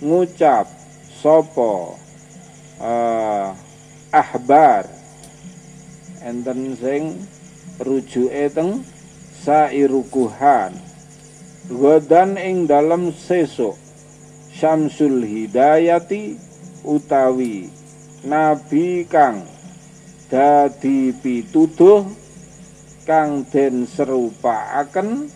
ngucap 0.05 0.69
sopo 1.21 1.97
uh, 2.81 3.49
ahbar. 4.13 4.85
Enten 6.25 6.77
sing 6.77 7.21
rujuke 7.81 8.49
teng 8.53 8.85
sairukuhan 9.45 10.84
godan 11.69 12.37
ing 12.37 12.69
dalam 12.69 13.09
sesuk. 13.13 13.77
Syamsul 14.55 15.27
Hidayati 15.27 16.39
utawi 16.87 17.67
nabi 18.23 19.03
kang. 19.03 19.43
Dadi 20.25 21.13
pituduh 21.13 22.07
kang 23.05 23.45
den 23.51 23.85
serupaaken 23.85 25.29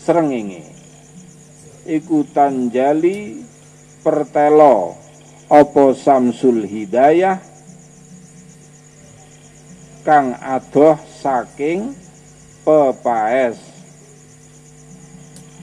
srengenge. 0.00 0.64
Iku 1.84 2.24
tanjali 2.32 3.44
pertelo 4.00 4.96
apa 5.52 5.92
Samsul 5.92 6.64
Hidayah? 6.64 7.36
Kang 10.00 10.32
adoh 10.40 10.96
saking 11.20 11.92
pepaes 12.64 13.73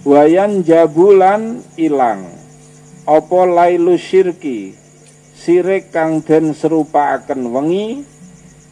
wayan 0.06 0.66
jabulan 0.66 1.62
ilang. 1.78 2.26
Apa 3.06 3.50
lailu 3.50 3.98
syirki? 3.98 4.78
Sirik 5.42 5.90
kang 5.90 6.22
den 6.22 6.54
serupaaken 6.54 7.50
wengi 7.50 8.06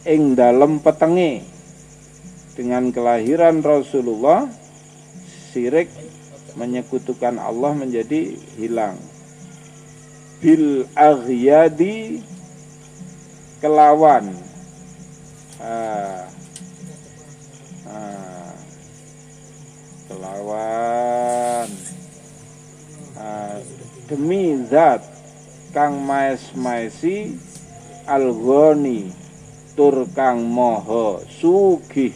ing 0.06 0.38
dalem 0.38 0.78
petenge. 0.78 1.42
Dengan 2.54 2.94
kelahiran 2.94 3.58
Rasulullah 3.64 4.46
sirik 5.50 5.90
menyekutukan 6.54 7.42
Allah 7.42 7.74
menjadi 7.74 8.38
hilang. 8.54 8.94
Bil 10.38 10.86
aghyadi 10.94 12.22
kelawan. 13.58 14.30
Ah, 15.60 16.24
ah, 17.84 18.29
kelawan. 20.10 21.70
Ah, 23.14 23.62
demi 24.10 24.58
zat 24.66 25.06
kang 25.70 26.02
maes-maesi 26.02 27.38
algoni 28.10 29.14
tur 29.78 30.10
kang 30.10 30.42
moho 30.42 31.22
sugih. 31.30 32.10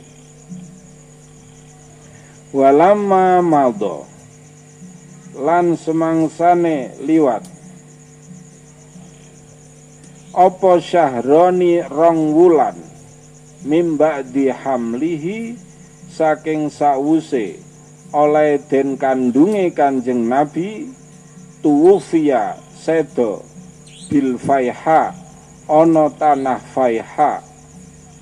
Walama 2.50 3.38
maldo 3.38 4.10
lan 5.38 5.78
semangsane 5.78 6.98
liwat. 6.98 7.46
Opo 10.34 10.82
syahroni 10.82 11.78
rong 11.86 12.34
wulan 12.34 12.74
mimba 13.62 14.26
dihamlihi 14.26 15.54
saking 16.10 16.66
sawuse 16.74 17.63
oleh 18.14 18.62
den 18.70 18.94
kandunge 18.94 19.74
kanjeng 19.74 20.30
nabi 20.30 20.86
tuwufiya 21.58 22.54
sedo 22.78 23.42
bil 24.06 24.38
faiha 24.38 25.10
ana 25.66 26.06
tanah 26.14 26.62
faiha. 26.62 27.42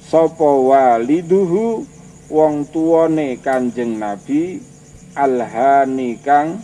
Sapa 0.09 0.49
waliduhu 0.49 1.85
wong 2.33 2.65
tuane 2.73 3.37
kanjeng 3.37 4.01
nabi 4.01 4.65
alhani 5.13 6.17
kang 6.25 6.57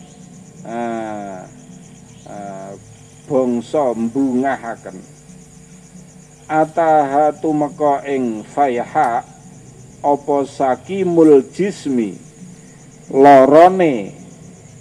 uh, 0.65 1.45
uh, 2.25 2.73
bangsa 3.29 3.93
mbungahaken. 3.93 4.97
Ataha 6.49 7.37
tumeka 7.37 8.09
ing 8.09 8.41
faiha 8.41 9.21
apa 10.01 10.37
sakimul 10.49 11.45
jismi 11.53 12.28
lorone 13.09 14.13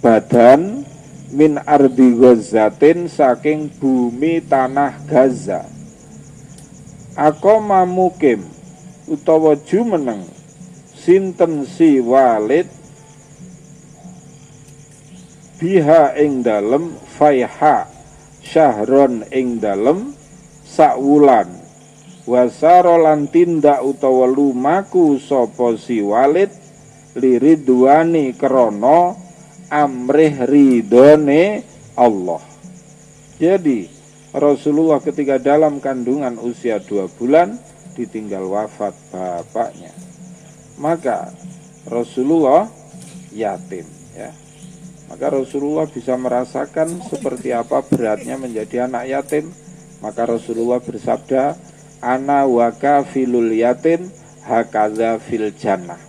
badan 0.04 0.84
min 1.32 1.56
ardi 1.64 2.12
Ghazatin 2.16 3.08
saking 3.08 3.72
bumi 3.80 4.44
tanah 4.44 5.00
Gaza. 5.08 5.64
Ako 7.18 7.58
mamukim 7.64 8.44
utawa 9.08 9.56
jumeneng 9.58 10.28
sinten 10.94 11.64
si 11.64 11.98
Walid 12.04 12.68
biha 15.58 16.14
ing 16.20 16.46
dalem 16.46 16.94
faiha 17.18 17.90
syahron 18.44 19.26
ing 19.34 19.58
dalem 19.58 20.14
sakwulan 20.62 21.50
wasara 22.28 22.94
lan 23.00 23.26
tindak 23.26 23.82
utawa 23.82 24.30
lumaku 24.30 25.18
sapa 25.18 25.74
si 25.80 25.98
Walid 26.04 26.67
liridwani 27.16 28.36
krana 28.36 29.16
amrih 29.68 30.44
ridone 30.48 31.62
Allah. 31.96 32.42
Jadi 33.38 33.88
Rasulullah 34.34 35.00
ketika 35.00 35.40
dalam 35.40 35.80
kandungan 35.80 36.36
usia 36.40 36.82
dua 36.82 37.08
bulan 37.08 37.56
ditinggal 37.96 38.44
wafat 38.44 38.92
bapaknya. 39.08 39.92
Maka 40.78 41.32
Rasulullah 41.88 42.68
yatim 43.32 43.86
ya. 44.14 44.30
Maka 45.08 45.32
Rasulullah 45.32 45.88
bisa 45.88 46.14
merasakan 46.20 47.00
seperti 47.08 47.56
apa 47.56 47.80
beratnya 47.80 48.36
menjadi 48.36 48.84
anak 48.84 49.04
yatim. 49.08 49.48
Maka 50.04 50.28
Rasulullah 50.28 50.78
bersabda, 50.78 51.56
"Ana 51.98 52.44
waka 52.44 53.02
filul 53.08 53.50
yatim 53.50 54.12
hakaza 54.44 55.16
fil 55.18 55.50
jannah." 55.56 56.07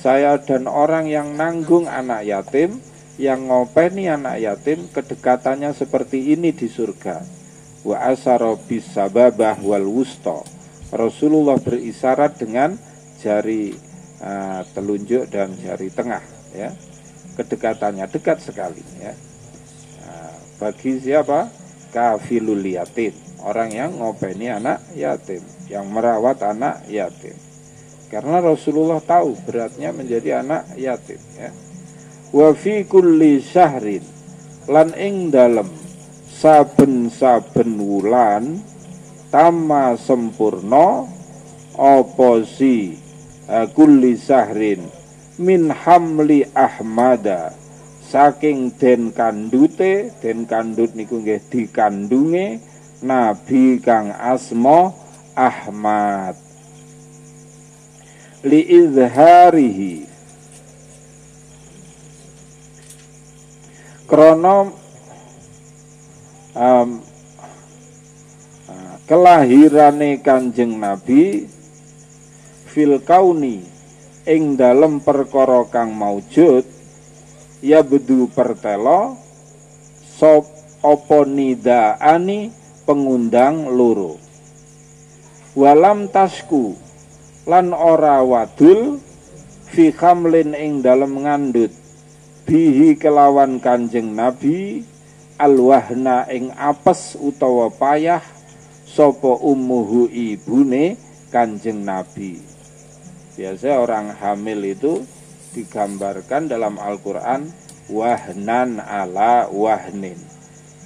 Saya 0.00 0.40
dan 0.40 0.64
orang 0.64 1.12
yang 1.12 1.36
nanggung 1.36 1.84
anak 1.84 2.24
yatim 2.24 2.80
yang 3.20 3.52
ngopeni 3.52 4.08
anak 4.08 4.40
yatim 4.40 4.88
kedekatannya 4.88 5.76
seperti 5.76 6.32
ini 6.32 6.56
di 6.56 6.72
surga. 6.72 7.20
Wa 7.84 8.08
asaro 8.08 8.56
bisababah 8.64 9.60
wal 9.60 9.84
wusto. 9.84 10.40
Rasulullah 10.88 11.60
berisyarat 11.60 12.40
dengan 12.40 12.80
jari 13.20 13.76
uh, 14.24 14.64
telunjuk 14.72 15.28
dan 15.28 15.52
jari 15.60 15.92
tengah 15.92 16.24
ya. 16.56 16.72
Kedekatannya 17.36 18.08
dekat 18.08 18.40
sekali 18.40 18.80
ya. 19.04 19.12
Uh, 20.08 20.36
bagi 20.56 20.96
siapa? 20.96 21.52
Kafilul 21.92 22.64
yatim. 22.64 23.12
Orang 23.44 23.68
yang 23.72 24.00
ngopeni 24.00 24.48
anak 24.48 24.80
yatim, 24.96 25.44
yang 25.68 25.88
merawat 25.92 26.40
anak 26.40 26.88
yatim. 26.88 27.49
Karena 28.10 28.42
Rasulullah 28.42 28.98
tahu 28.98 29.38
beratnya 29.46 29.94
menjadi 29.94 30.42
anak 30.42 30.74
yatim 30.74 31.22
ya. 31.38 31.54
Wa 32.34 32.50
fi 32.58 32.82
kulli 32.82 33.38
syahrin 33.38 34.02
lan 34.66 34.90
ing 34.98 35.30
dalem 35.30 35.70
saben-saben 36.26 37.78
wulan 37.78 38.58
tama 39.30 39.94
sempurna 39.94 41.06
apa 41.78 42.42
si 42.42 42.98
uh, 43.46 43.70
kulli 43.70 44.18
syahrin 44.18 44.82
min 45.38 45.70
hamli 45.70 46.42
ahmada. 46.50 47.54
Saking 48.10 48.74
den 48.74 49.14
kandute 49.14 50.10
den 50.18 50.50
kandut 50.50 50.98
niku 50.98 51.22
nggih 51.22 51.46
dikandunge 51.46 52.58
nabi 53.06 53.78
kang 53.78 54.10
asma 54.10 54.90
Ahmad 55.38 56.49
li 58.40 58.60
izharihi 58.64 60.08
krono 64.08 64.72
um, 66.56 66.90
kelahirane 69.04 70.24
Kanjeng 70.24 70.80
Nabi 70.80 71.44
fil 72.70 72.96
kauni 73.04 73.60
ing 74.24 74.56
dalem 74.56 75.04
perkara 75.04 75.66
kang 75.68 75.92
maujud 75.92 76.64
ya 77.60 77.84
bedu 77.84 78.30
pertelo 78.32 79.20
sop 80.00 80.48
opo 80.80 81.28
nidaani 81.28 82.48
pengundang 82.88 83.68
loro. 83.68 84.16
Walam 85.52 86.08
tasku 86.08 86.89
lan 87.48 87.72
ora 87.72 88.20
wadul 88.20 89.00
fi 89.70 89.94
khamlin 89.94 90.52
ing 90.52 90.84
dalem 90.84 91.24
ngandut 91.24 91.72
bihi 92.44 92.98
kelawan 92.98 93.62
kanjeng 93.62 94.12
nabi 94.18 94.82
alwahna 95.40 96.28
ing 96.28 96.52
apes 96.52 97.16
utawa 97.16 97.72
payah 97.72 98.20
sopo 98.84 99.38
ummuhu 99.40 100.10
ibune 100.10 100.98
kanjeng 101.30 101.86
nabi. 101.86 102.42
Biasanya 103.38 103.76
orang 103.80 104.06
hamil 104.18 104.60
itu 104.66 105.00
digambarkan 105.56 106.50
dalam 106.50 106.76
Al-Quran 106.76 107.48
wahnan 107.88 108.82
ala 108.82 109.48
wahnin. 109.48 110.18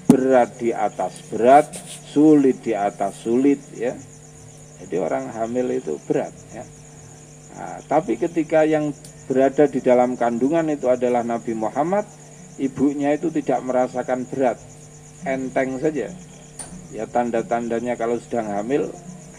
Berat 0.07 0.61
di 0.61 0.71
atas 0.71 1.25
berat 1.33 1.67
sulit 2.13 2.63
di 2.63 2.77
atas 2.77 3.25
sulit 3.27 3.59
ya 3.75 3.97
jadi 4.85 5.01
orang 5.01 5.33
hamil 5.33 5.73
itu 5.73 5.97
berat 6.05 6.33
ya. 6.53 6.65
Nah, 7.55 7.79
tapi 7.89 8.21
ketika 8.21 8.67
yang 8.67 8.93
berada 9.25 9.65
di 9.65 9.81
dalam 9.81 10.19
kandungan 10.19 10.69
itu 10.69 10.91
adalah 10.91 11.25
Nabi 11.25 11.57
Muhammad 11.57 12.05
ibunya 12.61 13.17
itu 13.17 13.33
tidak 13.33 13.65
merasakan 13.65 14.29
berat. 14.29 14.61
Enteng 15.25 15.81
saja. 15.81 16.13
Ya 16.93 17.05
tanda-tandanya 17.09 17.97
kalau 17.97 18.21
sedang 18.21 18.53
hamil 18.53 18.93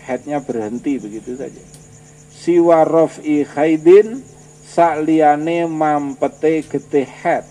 headnya 0.03 0.41
berhenti 0.41 0.97
begitu 0.97 1.37
saja. 1.37 1.61
Siwa 2.33 2.83
rofi 2.83 3.45
khaidin 3.45 4.25
sakliyane 4.65 5.69
mampete 5.69 6.65
getih 6.65 7.07
head. 7.07 7.45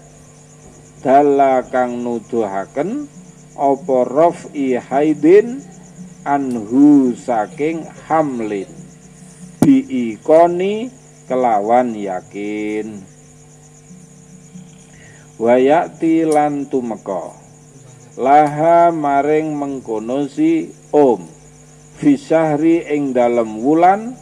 Dala 1.04 1.60
kang 1.68 2.00
nuduhaken 2.00 3.06
apa 3.54 3.96
rafi 4.08 4.74
haidin 4.74 5.62
anhu 6.24 7.12
saking 7.12 7.84
hamlin. 8.08 8.68
Biikoni 9.60 10.88
kelawan 11.28 11.92
yakin. 11.96 13.00
Wayakti 15.36 16.24
lan 16.24 16.68
tumeka. 16.68 17.32
Laha 18.16 18.88
maring 18.90 19.52
mengkono 19.52 20.28
si 20.28 20.72
om. 20.92 21.24
Fisahri 22.00 22.84
ing 22.88 23.12
dalem 23.12 23.60
wulan. 23.60 24.16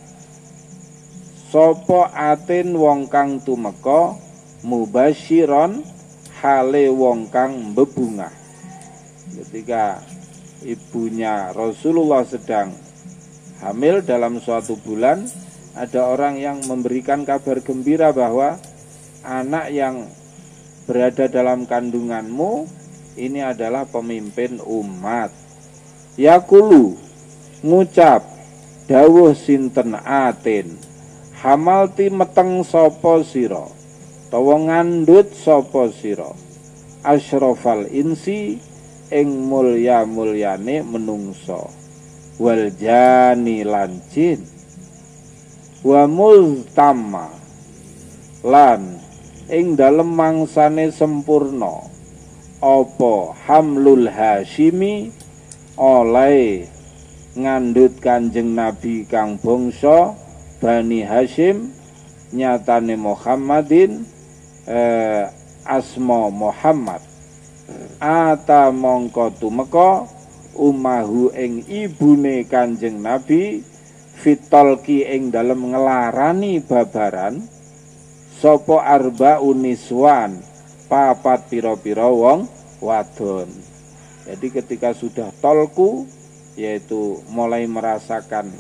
Sapa 1.51 2.11
atin 2.13 2.75
wong 2.75 3.07
kang 3.07 3.43
tumeka? 3.43 4.19
Mubasyiron 4.63 5.83
hale 6.39 6.87
wong 6.91 7.27
kang 7.31 7.75
bebungah 7.75 8.31
ketika 9.35 9.99
ibunya. 10.65 11.51
Rasulullah 11.53 12.25
sedang 12.27 12.75
hamil 13.63 14.03
dalam 14.03 14.39
suatu 14.39 14.79
bulan. 14.81 15.27
Ada 15.73 16.05
orang 16.05 16.37
yang 16.37 16.61
memberikan 16.69 17.25
kabar 17.25 17.65
gembira 17.65 18.13
bahwa 18.13 18.61
anak 19.25 19.73
yang 19.73 20.05
berada 20.85 21.31
dalam 21.31 21.65
kandunganmu 21.65 22.69
ini 23.17 23.41
adalah 23.41 23.89
pemimpin 23.89 24.61
umat. 24.61 25.33
Yakulu 26.21 26.97
ngucap 27.65 28.27
dawuh 28.91 29.33
sinten 29.33 29.97
atin 29.97 30.77
hamalti 31.41 32.13
meteng 32.13 32.61
sopo 32.67 33.23
siro 33.25 33.73
utawa 34.33 34.57
ngandut 34.65 35.37
sapa 35.37 35.93
insi 37.93 38.57
ing 39.13 39.47
mulya 39.53 40.09
mulyane 40.09 40.81
menungso. 40.81 41.69
Wal 42.41 42.73
jani 42.81 43.61
lancin 43.63 44.41
wa 45.85 46.09
multama 46.09 47.29
lan 48.41 48.97
ing 49.53 49.77
dalem 49.77 50.09
mangsane 50.09 50.89
sempurna. 50.89 51.93
Apa 52.65 53.37
hamlul 53.45 54.09
hashimi? 54.09 55.13
Oleh 55.77 56.69
ngandut 57.33 57.97
kanjeng 58.01 58.53
nabi 58.53 59.09
kang 59.09 59.41
bangsa 59.41 60.13
Bani 60.61 61.03
Hashim 61.03 61.73
nyatane 62.31 62.95
Muhammadin 62.95 64.05
eh, 64.69 65.27
asma 65.67 66.29
Muhammad 66.29 67.12
ata 68.03 68.75
mongko 68.75 69.39
tumeka 69.39 70.07
umahu 70.59 71.33
ing 71.33 71.65
ibune 71.69 72.45
Kanjeng 72.45 73.01
Nabi 73.01 73.63
fitolki 74.19 75.07
ing 75.07 75.33
dalem 75.33 75.73
ngelarani 75.73 76.61
babaran 76.63 77.43
sapa 78.39 78.85
arba 78.85 79.39
uniswan 79.41 80.43
papat 80.91 81.49
pira-pira 81.49 82.11
wong 82.11 82.45
wadon. 82.83 83.49
Jadi 84.29 84.47
ketika 84.55 84.95
sudah 84.95 85.31
tolku 85.43 86.07
yaitu 86.55 87.23
mulai 87.33 87.65
merasakan 87.65 88.53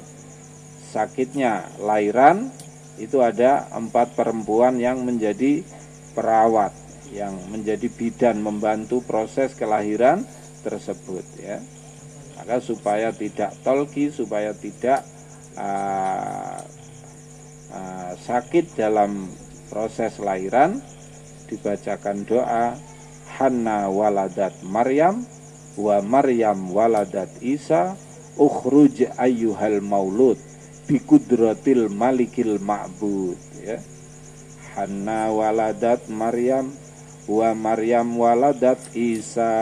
sakitnya 0.90 1.68
lahiran 1.82 2.48
itu 2.96 3.20
ada 3.20 3.68
empat 3.72 4.16
perempuan 4.16 4.80
yang 4.80 5.04
menjadi 5.04 5.64
perawat 6.16 6.72
yang 7.12 7.36
menjadi 7.52 7.92
bidan 7.92 8.40
membantu 8.40 9.04
proses 9.04 9.52
kelahiran 9.52 10.24
tersebut 10.64 11.24
ya. 11.36 11.60
Maka 12.40 12.58
supaya 12.58 13.12
tidak 13.12 13.54
tolki 13.62 14.08
supaya 14.08 14.56
tidak 14.56 15.04
uh, 15.54 16.58
uh, 17.70 18.12
sakit 18.16 18.74
dalam 18.74 19.28
proses 19.68 20.18
lahiran 20.18 20.80
dibacakan 21.46 22.24
doa 22.24 22.74
Hanna 23.38 23.92
waladat 23.92 24.64
Maryam 24.64 25.24
wa 25.76 26.00
Maryam 26.00 26.72
waladat 26.72 27.30
Isa 27.44 27.96
ukhruj 28.36 29.08
ayyuhal 29.20 29.84
maulud 29.84 30.40
bikudratil 30.88 31.92
malikil 31.92 32.58
ma'bud 32.58 33.38
ya. 33.62 33.78
Hanna 34.72 35.28
waladat 35.28 36.08
Maryam 36.08 36.72
wa 37.30 37.54
Maryam 37.54 38.18
waladat 38.18 38.82
Isa 38.96 39.52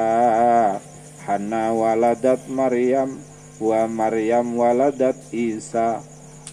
Hanna 1.29 1.71
waladat 1.77 2.49
Maryam 2.49 3.21
wa 3.61 3.85
Maryam 3.85 4.57
waladat 4.57 5.21
Isa. 5.31 6.01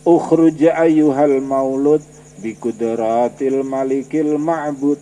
Ukhruj 0.04 0.60
ayyuhal 0.60 1.40
maulud 1.40 2.04
bikudratil 2.44 3.64
malikil 3.64 4.36
ma'bud. 4.36 5.00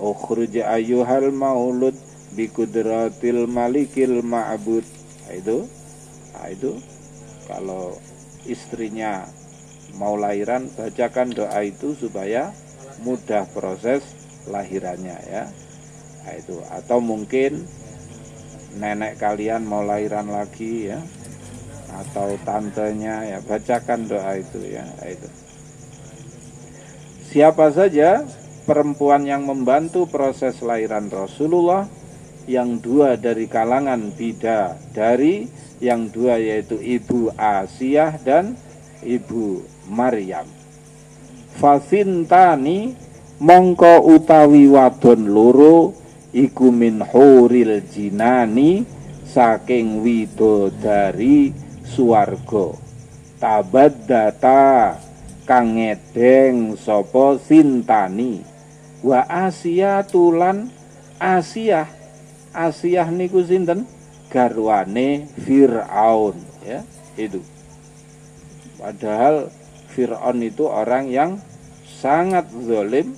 Ukhruj 0.00 0.56
ayyuhal 0.56 1.30
maulud 1.30 1.94
bikudratil 2.32 3.44
malikil 3.44 4.24
ma'bud. 4.24 4.82
Nah, 5.28 5.32
itu 5.36 5.58
nah, 6.32 6.48
itu. 6.48 6.72
Kalau 7.44 8.00
istrinya 8.48 9.28
mau 10.00 10.16
lahiran 10.16 10.72
bacakan 10.72 11.28
doa 11.36 11.60
itu 11.60 11.92
supaya 11.92 12.56
mudah 13.04 13.44
proses 13.52 14.23
lahirannya 14.48 15.18
ya. 15.28 15.44
Nah, 16.24 16.34
itu. 16.36 16.56
Atau 16.72 16.98
mungkin 17.04 17.64
nenek 18.80 19.20
kalian 19.20 19.64
mau 19.64 19.84
lahiran 19.84 20.28
lagi 20.28 20.92
ya. 20.92 21.00
Atau 21.94 22.36
tantenya 22.42 23.24
ya. 23.28 23.38
Bacakan 23.44 24.08
doa 24.08 24.40
itu 24.40 24.60
ya. 24.64 24.84
Nah, 24.84 25.08
itu. 25.08 25.28
Siapa 27.34 27.74
saja 27.74 28.22
perempuan 28.64 29.26
yang 29.26 29.44
membantu 29.44 30.06
proses 30.06 30.62
lahiran 30.62 31.10
Rasulullah 31.10 31.90
yang 32.44 32.76
dua 32.78 33.16
dari 33.16 33.48
kalangan 33.48 34.12
bida 34.12 34.76
dari 34.92 35.48
yang 35.80 36.12
dua 36.12 36.36
yaitu 36.38 36.76
ibu 36.80 37.32
Asiyah 37.34 38.20
dan 38.20 38.56
ibu 39.04 39.64
Maryam. 39.88 40.48
Fasintani 41.60 42.96
mongko 43.42 44.04
utawi 44.14 44.70
wadon 44.70 45.30
loro 45.30 45.94
iku 46.34 46.70
min 46.70 47.02
huril 47.02 47.82
jinani 47.88 48.86
saking 49.26 50.02
widodari 50.02 51.50
suwarga 51.82 52.74
tabaddata 53.38 54.98
kang 55.44 55.76
ngedeng 55.76 56.78
sapa 56.80 57.36
sintani. 57.42 58.40
Wa 59.04 59.20
asia 59.28 60.00
tulan 60.08 60.72
Asia. 61.20 61.86
Asia 62.54 63.06
niku 63.08 63.42
sinten? 63.42 63.86
Garwane 64.30 65.30
Firaun 65.40 66.36
ya 66.66 66.82
itu. 67.14 67.38
Padahal 68.76 69.48
Fir'aun 69.94 70.42
itu 70.42 70.66
orang 70.66 71.06
yang 71.06 71.38
sangat 71.86 72.50
zalim 72.66 73.14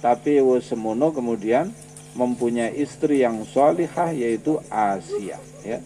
tapi 0.00 0.40
semono 0.60 1.10
kemudian 1.12 1.72
mempunyai 2.16 2.72
istri 2.80 3.20
yang 3.20 3.44
solihah 3.44 4.12
yaitu 4.12 4.56
Asia 4.72 5.36
ya. 5.64 5.78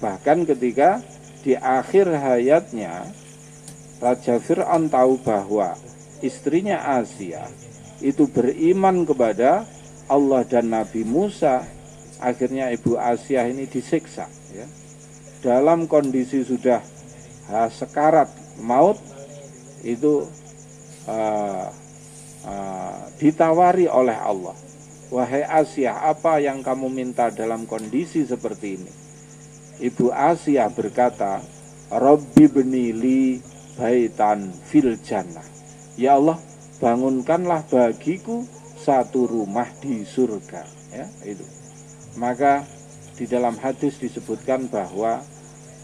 bahkan 0.00 0.44
ketika 0.44 1.00
di 1.40 1.56
akhir 1.56 2.08
hayatnya 2.12 3.08
Raja 4.00 4.36
Fir'aun 4.36 4.92
tahu 4.92 5.16
bahwa 5.24 5.76
istrinya 6.20 7.00
Asia 7.00 7.48
itu 8.04 8.28
beriman 8.28 9.08
kepada 9.08 9.64
Allah 10.12 10.44
dan 10.44 10.68
Nabi 10.68 11.08
Musa 11.08 11.64
akhirnya 12.20 12.68
ibu 12.68 13.00
Asia 13.00 13.48
ini 13.48 13.64
disiksa 13.64 14.28
ya. 14.52 14.68
dalam 15.40 15.88
kondisi 15.88 16.44
sudah 16.44 16.84
sekarat 17.72 18.28
maut 18.60 18.96
itu 19.84 20.24
uh, 21.04 21.68
uh, 22.46 23.10
ditawari 23.18 23.88
oleh 23.88 24.16
Allah. 24.16 24.56
Wahai 25.12 25.44
Asia, 25.46 26.00
apa 26.00 26.40
yang 26.42 26.64
kamu 26.64 26.90
minta 26.90 27.30
dalam 27.30 27.68
kondisi 27.68 28.24
seperti 28.26 28.80
ini? 28.80 28.92
Ibu 29.84 30.10
Asia 30.10 30.66
berkata, 30.72 31.44
Robbi 31.92 32.48
benili 32.50 33.38
baitan 33.78 34.50
fil 34.66 34.96
jannah. 35.04 35.44
Ya 35.94 36.18
Allah, 36.18 36.40
bangunkanlah 36.82 37.68
bagiku 37.70 38.42
satu 38.80 39.30
rumah 39.30 39.68
di 39.78 40.02
surga. 40.02 40.66
Ya, 40.90 41.06
itu. 41.22 41.46
Maka 42.18 42.66
di 43.14 43.30
dalam 43.30 43.54
hadis 43.58 43.98
disebutkan 44.02 44.66
bahwa 44.66 45.22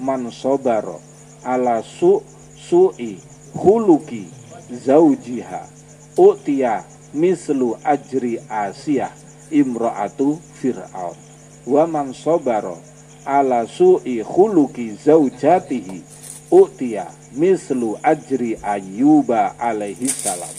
man 0.02 0.32
sobaro 0.34 0.98
ala 1.46 1.82
su 1.84 2.24
su'i 2.56 3.22
huluki 3.54 4.26
zaujiha 4.70 5.80
utia 6.21 6.85
mislu 7.16 7.81
ajri 7.81 8.37
Asia 8.45 9.09
imro'atu 9.49 10.37
fir'aun. 10.61 11.16
Wa 11.64 11.89
man 11.89 12.12
sobaro 12.12 12.77
ala 13.25 13.64
su'i 13.64 14.21
khuluki 14.21 15.01
zaujatihi 15.01 16.05
utia 16.53 17.09
mislu 17.33 17.97
ajri 18.05 18.61
ayyuba 18.61 19.57
alaihi 19.57 20.12
salam. 20.12 20.53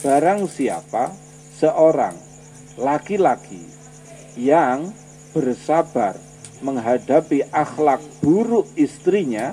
Barang 0.00 0.48
siapa 0.48 1.12
seorang 1.60 2.16
laki-laki 2.80 3.60
yang 4.40 4.88
bersabar 5.36 6.16
menghadapi 6.64 7.44
akhlak 7.52 8.00
buruk 8.24 8.64
istrinya, 8.72 9.52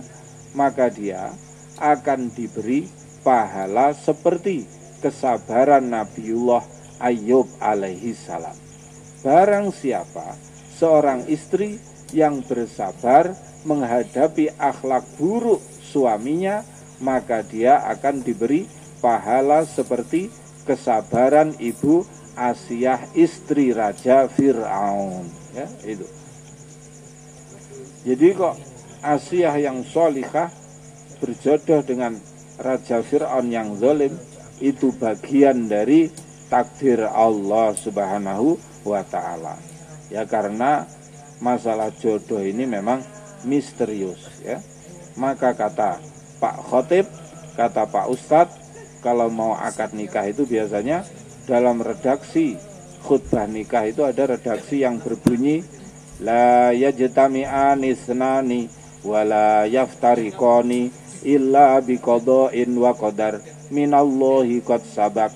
maka 0.56 0.88
dia 0.88 1.36
akan 1.76 2.32
diberi 2.32 2.88
pahala 3.24 3.92
seperti 3.92 4.81
kesabaran 5.02 5.90
Nabiullah 5.90 6.62
Ayub 7.02 7.50
alaihi 7.58 8.14
salam. 8.14 8.54
Barang 9.26 9.74
siapa 9.74 10.38
seorang 10.78 11.26
istri 11.26 11.82
yang 12.14 12.46
bersabar 12.46 13.34
menghadapi 13.66 14.54
akhlak 14.58 15.06
buruk 15.18 15.62
suaminya, 15.82 16.62
maka 17.02 17.42
dia 17.42 17.82
akan 17.90 18.22
diberi 18.22 18.70
pahala 19.02 19.66
seperti 19.66 20.30
kesabaran 20.66 21.58
ibu 21.58 22.06
Asiyah 22.32 23.12
istri 23.18 23.76
Raja 23.76 24.26
Fir'aun. 24.32 25.28
Ya 25.52 25.68
itu. 25.84 26.08
Jadi 28.08 28.28
kok 28.34 28.56
Asiyah 29.04 29.56
yang 29.60 29.84
solihah 29.86 30.50
berjodoh 31.22 31.86
dengan 31.86 32.18
Raja 32.58 33.04
Fir'aun 33.06 33.52
yang 33.52 33.78
zalim 33.78 34.16
itu 34.62 34.94
bagian 34.96 35.66
dari 35.66 36.08
takdir 36.48 37.04
Allah 37.10 37.74
Subhanahu 37.76 38.56
wa 38.86 39.02
taala. 39.04 39.58
Ya 40.14 40.24
karena 40.30 40.86
masalah 41.42 41.90
jodoh 41.98 42.40
ini 42.40 42.70
memang 42.70 43.02
misterius 43.44 44.22
ya. 44.46 44.62
Maka 45.18 45.58
kata 45.58 46.00
Pak 46.40 46.56
Khotib, 46.72 47.06
kata 47.58 47.90
Pak 47.90 48.08
Ustadz, 48.08 48.58
kalau 49.02 49.28
mau 49.34 49.58
akad 49.58 49.98
nikah 49.98 50.30
itu 50.30 50.46
biasanya 50.46 51.04
dalam 51.50 51.82
redaksi 51.82 52.56
khutbah 53.02 53.50
nikah 53.50 53.90
itu 53.90 54.06
ada 54.06 54.30
redaksi 54.30 54.86
yang 54.86 55.02
berbunyi 55.02 55.66
la 56.22 56.70
yajtami'an 56.70 57.82
isnani 57.82 58.70
wala 59.02 59.66
yaftariqani 59.66 60.94
illa 61.26 61.82
biqada'in 61.82 62.70
wa 62.78 62.94
qadar 62.94 63.42
minallahi 63.72 64.62
qad 64.62 64.84
sabak. 64.84 65.32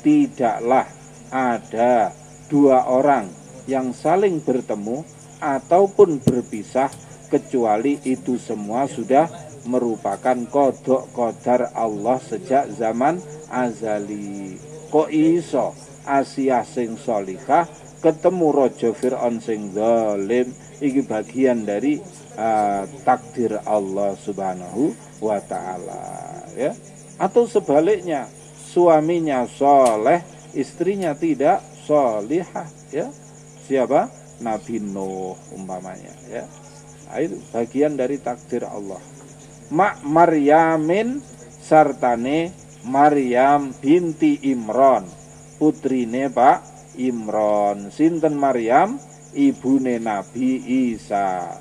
Tidaklah 0.00 0.88
ada 1.28 2.14
dua 2.48 2.88
orang 2.88 3.28
yang 3.68 3.92
saling 3.92 4.40
bertemu 4.40 5.04
ataupun 5.38 6.24
berpisah 6.24 6.88
kecuali 7.28 8.00
itu 8.02 8.40
semua 8.40 8.88
sudah 8.88 9.28
merupakan 9.68 10.34
kodok 10.48 11.12
kodar 11.12 11.70
Allah 11.76 12.18
sejak 12.18 12.72
zaman 12.74 13.20
azali. 13.52 14.56
Kok 14.90 15.08
iso 15.12 15.76
Asia 16.02 16.64
sing 16.64 16.96
ketemu 18.00 18.46
Rojo 18.50 18.90
Fir'aun 18.96 19.38
sing 19.38 19.70
zalim? 19.76 20.50
Iki 20.80 21.04
bagian 21.04 21.68
dari 21.68 22.00
uh, 22.40 22.88
takdir 23.04 23.60
Allah 23.68 24.16
Subhanahu 24.16 24.96
wa 25.20 25.36
taala 25.44 26.40
ya 26.56 26.72
atau 27.20 27.44
sebaliknya 27.44 28.24
suaminya 28.72 29.44
soleh 29.44 30.24
istrinya 30.56 31.12
tidak 31.12 31.60
solihah 31.84 32.64
ya. 32.88 33.12
Siapa? 33.68 34.08
Nabi 34.40 34.80
Nuh 34.80 35.36
umpamanya 35.52 36.10
ya. 36.32 36.48
Nah, 37.12 37.20
itu 37.20 37.36
bagian 37.52 37.94
dari 38.00 38.16
takdir 38.18 38.64
Allah. 38.64 38.98
Mak 39.70 40.02
Maryamin 40.02 41.20
sartane 41.60 42.50
Maryam 42.88 43.76
binti 43.76 44.40
Imron. 44.48 45.04
Putrine 45.60 46.32
Pak 46.32 46.64
Imron. 46.96 47.92
Sinten 47.92 48.40
Maryam? 48.40 48.96
Ibune 49.30 50.02
Nabi 50.02 50.58
Isa. 50.90 51.54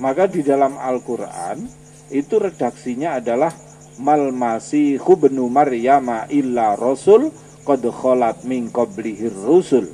Maka 0.00 0.24
di 0.24 0.40
dalam 0.40 0.80
Al-Qur'an 0.80 1.60
itu 2.08 2.40
redaksinya 2.40 3.20
adalah 3.20 3.52
mal 4.00 4.32
masihu 4.32 5.14
benu 5.20 5.52
Maryama 5.52 6.24
illa 6.32 6.74
rasul 6.74 7.28
qad 7.68 7.84
khalat 7.84 8.42
min 8.48 8.72
qablihir 8.72 9.36
rusul 9.44 9.84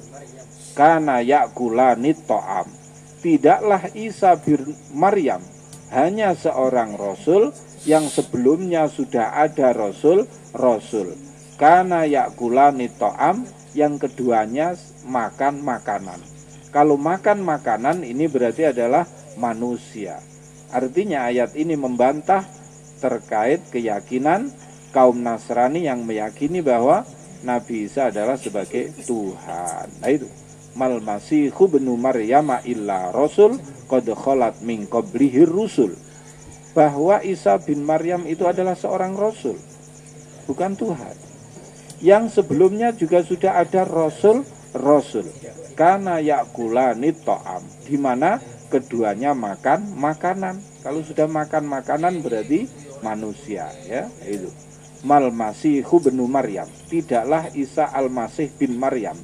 kana 0.78 1.20
yakulani 1.26 2.14
ta'am 2.14 2.70
tidaklah 3.20 3.90
Isa 3.98 4.38
bin 4.38 4.72
Maryam 4.94 5.42
hanya 5.90 6.38
seorang 6.38 6.94
rasul 6.94 7.50
yang 7.82 8.06
sebelumnya 8.06 8.86
sudah 8.86 9.34
ada 9.42 9.74
rasul 9.74 10.30
rasul 10.54 11.14
karena 11.58 12.06
yakulani 12.06 12.86
to'am 12.94 13.42
yang 13.76 14.00
keduanya 14.00 14.72
makan 15.04 15.60
makanan. 15.60 16.20
Kalau 16.72 16.96
makan 16.96 17.44
makanan 17.44 18.04
ini 18.04 18.28
berarti 18.28 18.68
adalah 18.68 19.08
manusia. 19.40 20.20
Artinya 20.72 21.28
ayat 21.28 21.56
ini 21.56 21.76
membantah 21.76 22.44
terkait 23.06 23.62
keyakinan 23.70 24.50
kaum 24.90 25.22
Nasrani 25.22 25.86
yang 25.86 26.02
meyakini 26.02 26.58
bahwa 26.58 27.06
Nabi 27.46 27.86
Isa 27.86 28.10
adalah 28.10 28.34
sebagai 28.34 28.90
Tuhan. 29.06 29.86
Nah 30.02 30.10
itu. 30.10 30.26
Mal 30.76 31.00
masihu 31.00 31.72
benu 31.72 31.96
Maryam 31.96 32.52
illa 32.68 33.08
rasul 33.08 33.56
qad 33.88 34.04
khalat 34.12 34.60
min 34.60 34.84
rusul. 35.48 35.94
Bahwa 36.74 37.24
Isa 37.24 37.56
bin 37.62 37.86
Maryam 37.86 38.28
itu 38.28 38.44
adalah 38.44 38.76
seorang 38.76 39.16
rasul, 39.16 39.56
bukan 40.44 40.76
Tuhan 40.76 41.16
yang 42.04 42.28
sebelumnya 42.28 42.92
juga 42.92 43.24
sudah 43.24 43.64
ada 43.64 43.88
rasul 43.88 44.44
rasul 44.76 45.24
karena 45.76 46.20
yakulani 46.20 47.12
to'am 47.24 47.64
di 47.88 47.96
mana 47.96 48.36
keduanya 48.68 49.32
makan 49.32 49.96
makanan 49.96 50.60
kalau 50.84 51.00
sudah 51.00 51.24
makan 51.24 51.64
makanan 51.64 52.20
berarti 52.20 52.68
manusia 53.00 53.68
ya 53.84 54.08
itu. 54.24 54.48
Mal 55.04 55.28
masihu 55.30 56.00
benu 56.02 56.24
Maryam. 56.26 56.66
Tidaklah 56.88 57.52
Isa 57.52 57.86
al 57.92 58.08
Masih 58.08 58.50
bin 58.56 58.74
Maryam. 58.80 59.14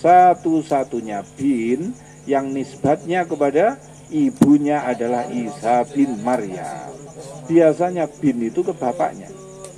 Satu-satunya 0.00 1.24
bin 1.36 1.92
yang 2.24 2.52
nisbatnya 2.52 3.24
kepada 3.28 3.76
ibunya 4.08 4.84
adalah 4.84 5.28
Isa 5.28 5.84
bin 5.92 6.20
Maryam. 6.24 6.92
Biasanya 7.44 8.08
bin 8.08 8.40
itu 8.40 8.64
ke 8.64 8.72
bapaknya 8.72 9.28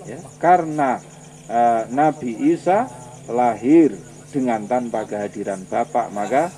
ya. 0.07 0.19
Karena 0.39 1.03
uh, 1.51 1.83
Nabi 1.91 2.55
Isa 2.55 2.87
lahir 3.27 3.97
dengan 4.31 4.69
tanpa 4.69 5.09
kehadiran 5.09 5.67
bapak 5.67 6.13
maka 6.15 6.53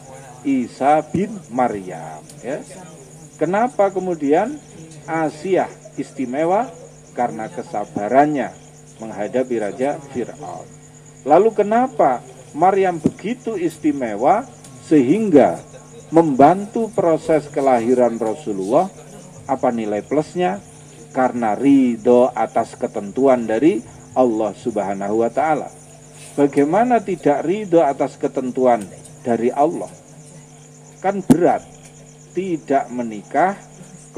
Isa 0.44 1.00
bin 1.09 1.32
Maryam 1.48 2.20
ya. 2.44 2.61
Kenapa 3.38 3.88
kemudian 3.94 4.59
Asia 5.09 5.70
istimewa 5.99 6.70
karena 7.12 7.51
kesabarannya 7.51 8.55
menghadapi 9.03 9.57
raja 9.59 9.99
Firaun. 10.14 10.66
Lalu 11.26 11.51
kenapa 11.53 12.22
Maryam 12.55 13.03
begitu 13.03 13.59
istimewa 13.59 14.46
sehingga 14.86 15.61
membantu 16.14 16.88
proses 16.94 17.51
kelahiran 17.51 18.16
Rasulullah? 18.16 18.88
Apa 19.44 19.74
nilai 19.74 20.01
plusnya? 20.07 20.62
Karena 21.12 21.57
ridho 21.59 22.30
atas 22.30 22.76
ketentuan 22.78 23.49
dari 23.49 23.80
Allah 24.14 24.53
Subhanahu 24.55 25.24
wa 25.24 25.30
taala. 25.32 25.68
Bagaimana 26.38 27.03
tidak 27.03 27.42
ridho 27.42 27.82
atas 27.82 28.14
ketentuan 28.14 28.86
dari 29.26 29.51
Allah? 29.51 29.90
Kan 31.03 31.24
berat 31.26 31.66
tidak 32.36 32.86
menikah 32.94 33.59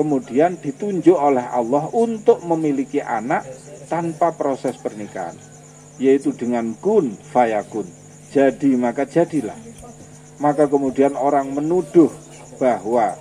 kemudian 0.01 0.57
ditunjuk 0.57 1.12
oleh 1.12 1.44
Allah 1.44 1.92
untuk 1.92 2.40
memiliki 2.48 3.05
anak 3.05 3.44
tanpa 3.92 4.32
proses 4.32 4.80
pernikahan 4.80 5.36
yaitu 6.01 6.32
dengan 6.32 6.72
kun 6.80 7.12
fayakun. 7.28 7.84
Jadi 8.32 8.72
maka 8.80 9.05
jadilah. 9.05 9.55
Maka 10.40 10.64
kemudian 10.64 11.12
orang 11.12 11.53
menuduh 11.53 12.09
bahwa 12.57 13.12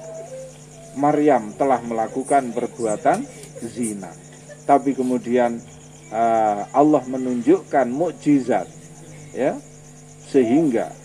Maryam 0.96 1.52
telah 1.60 1.84
melakukan 1.84 2.56
perbuatan 2.56 3.28
zina. 3.60 4.08
Tapi 4.64 4.96
kemudian 4.96 5.60
uh, 6.16 6.64
Allah 6.72 7.04
menunjukkan 7.04 7.92
mukjizat 7.92 8.72
ya. 9.36 9.60
Sehingga 10.32 10.96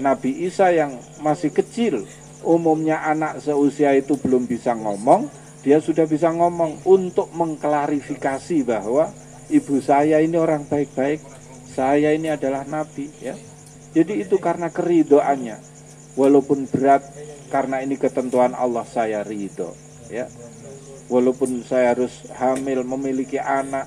Nabi 0.00 0.48
Isa 0.48 0.72
yang 0.72 0.96
masih 1.20 1.52
kecil 1.52 2.08
umumnya 2.46 3.04
anak 3.04 3.40
seusia 3.44 3.92
itu 3.96 4.16
belum 4.16 4.48
bisa 4.48 4.72
ngomong 4.76 5.28
dia 5.60 5.76
sudah 5.76 6.08
bisa 6.08 6.32
ngomong 6.32 6.80
untuk 6.88 7.28
mengklarifikasi 7.36 8.64
bahwa 8.64 9.12
ibu 9.52 9.76
saya 9.84 10.24
ini 10.24 10.40
orang 10.40 10.64
baik-baik 10.64 11.20
saya 11.70 12.16
ini 12.16 12.32
adalah 12.32 12.64
nabi 12.64 13.12
ya. 13.20 13.36
Jadi 13.90 14.22
itu 14.24 14.40
karena 14.40 14.72
keridoannya. 14.72 15.68
Walaupun 16.18 16.66
berat 16.66 17.06
karena 17.52 17.84
ini 17.84 17.94
ketentuan 18.00 18.56
Allah 18.56 18.82
saya 18.88 19.20
ridho 19.20 19.76
ya. 20.08 20.26
Walaupun 21.12 21.62
saya 21.66 21.92
harus 21.94 22.24
hamil 22.34 22.86
memiliki 22.86 23.36
anak 23.36 23.86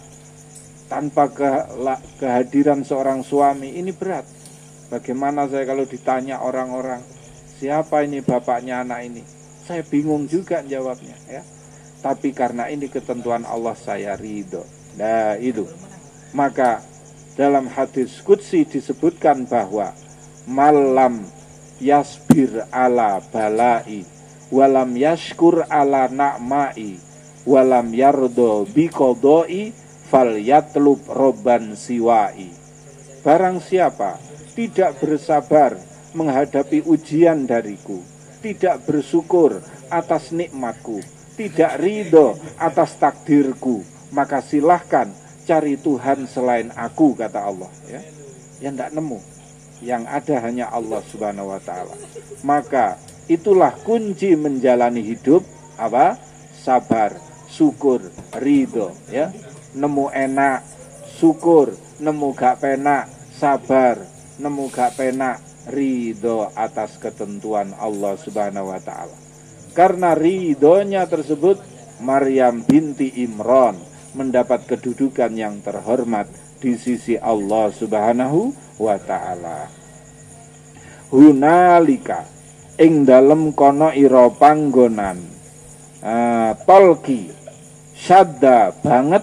tanpa 0.87 1.31
ke, 1.31 1.49
kehadiran 2.21 2.85
seorang 2.85 3.25
suami 3.25 3.81
ini 3.81 3.91
berat. 3.95 4.27
Bagaimana 4.93 5.49
saya 5.49 5.65
kalau 5.65 5.89
ditanya 5.89 6.43
orang-orang 6.43 7.01
siapa 7.63 8.03
ini 8.03 8.19
bapaknya 8.19 8.83
anak 8.83 9.07
ini? 9.07 9.23
Saya 9.63 9.87
bingung 9.87 10.27
juga 10.27 10.59
jawabnya 10.67 11.15
ya. 11.31 11.39
Tapi 12.03 12.35
karena 12.35 12.67
ini 12.67 12.91
ketentuan 12.91 13.47
Allah 13.47 13.71
saya 13.79 14.19
ridho. 14.19 14.67
Nah 14.99 15.39
itu. 15.39 15.63
Maka 16.35 16.83
dalam 17.39 17.71
hadis 17.71 18.19
kudsi 18.19 18.67
disebutkan 18.67 19.47
bahwa 19.47 19.95
malam 20.43 21.23
yasbir 21.79 22.67
ala 22.67 23.23
balai 23.31 24.03
walam 24.51 24.91
yashkur 24.99 25.63
ala 25.71 26.11
na'mai 26.11 26.99
walam 27.47 27.95
yardo 27.95 28.67
bikodoi 28.75 29.71
fal 30.11 30.35
yatlub 30.35 30.99
roban 31.07 31.79
siwai. 31.79 32.51
Barang 33.23 33.63
siapa 33.63 34.19
tidak 34.51 34.99
bersabar 34.99 35.92
menghadapi 36.13 36.85
ujian 36.85 37.45
dariku 37.49 38.01
tidak 38.39 38.85
bersyukur 38.87 39.61
atas 39.89 40.33
nikmatku 40.33 41.01
tidak 41.33 41.81
ridho 41.81 42.37
atas 42.61 42.93
takdirku, 43.01 43.81
maka 44.13 44.37
silahkan 44.45 45.09
cari 45.49 45.75
Tuhan 45.81 46.29
selain 46.29 46.69
aku, 46.77 47.17
kata 47.17 47.41
Allah. 47.41 47.71
Ya, 47.89 48.01
yang 48.61 48.77
tidak 48.77 48.91
nemu, 48.93 49.19
yang 49.81 50.03
ada 50.05 50.35
hanya 50.45 50.69
Allah 50.69 51.01
Subhanahu 51.09 51.57
Wa 51.57 51.61
Taala. 51.65 51.95
Maka 52.45 53.01
itulah 53.25 53.73
kunci 53.81 54.37
menjalani 54.37 55.01
hidup 55.01 55.41
apa? 55.75 56.21
Sabar, 56.63 57.17
syukur, 57.49 57.99
ridho. 58.37 58.93
Ya, 59.09 59.33
nemu 59.73 60.13
enak, 60.13 60.61
syukur, 61.17 61.73
nemu 61.97 62.29
gak 62.37 62.61
penak, 62.61 63.09
sabar, 63.35 63.99
nemu 64.37 64.69
gak 64.69 64.95
penak, 64.95 65.41
ridho 65.69 66.51
atas 66.53 66.99
ketentuan 66.99 67.75
Allah 67.77 68.17
Subhanahu 68.19 68.71
Wa 68.73 68.81
Taala. 68.83 69.17
Karena 69.73 70.13
ridhonya 70.13 71.09
tersebut 71.09 71.57
Maryam 72.03 72.61
binti 72.61 73.09
Imran 73.23 73.77
mendapat 74.13 74.69
kedudukan 74.69 75.33
yang 75.33 75.59
terhormat 75.65 76.29
di 76.61 76.77
sisi 76.79 77.19
Allah 77.19 77.73
Subhanahu 77.73 78.53
wa 78.79 78.95
taala. 79.01 79.67
Hunalika 81.11 82.25
ing 82.79 83.05
dalem 83.05 83.53
kono 83.53 83.93
ira 83.93 84.31
panggonan 84.33 85.19
uh, 86.01 86.57
tolki 86.65 87.29
syadda 87.93 88.73
banget 88.81 89.21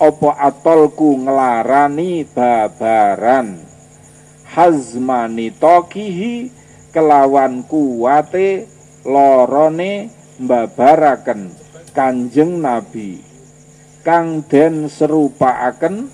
opo 0.00 0.32
atolku 0.32 1.20
ngelarani 1.26 2.24
babaran 2.24 3.65
hazmani 4.56 5.52
tokihi 5.52 6.48
kelawan 6.88 7.60
kuwate 7.68 8.64
lorone 9.04 10.08
mbabaraken 10.40 11.52
Kanjeng 11.92 12.64
Nabi. 12.64 13.20
Kang 14.00 14.40
den 14.48 14.88
serupaaken 14.88 16.08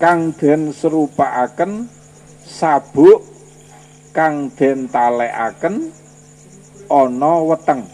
kang 0.00 0.32
den 0.36 0.72
serupaaken 0.76 1.88
sabuk 2.44 3.24
kang 4.12 4.52
den 4.54 4.88
talekaken 4.92 5.92
ana 6.88 7.32
weteng 7.48 7.84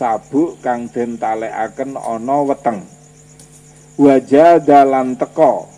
sabuk 0.00 0.56
kang 0.64 0.88
den 0.88 1.20
talekaken 1.20 1.92
ana 2.00 2.36
weteng. 2.48 2.80
Wajah 4.00 4.56
dalan 4.64 5.12
teko 5.20 5.68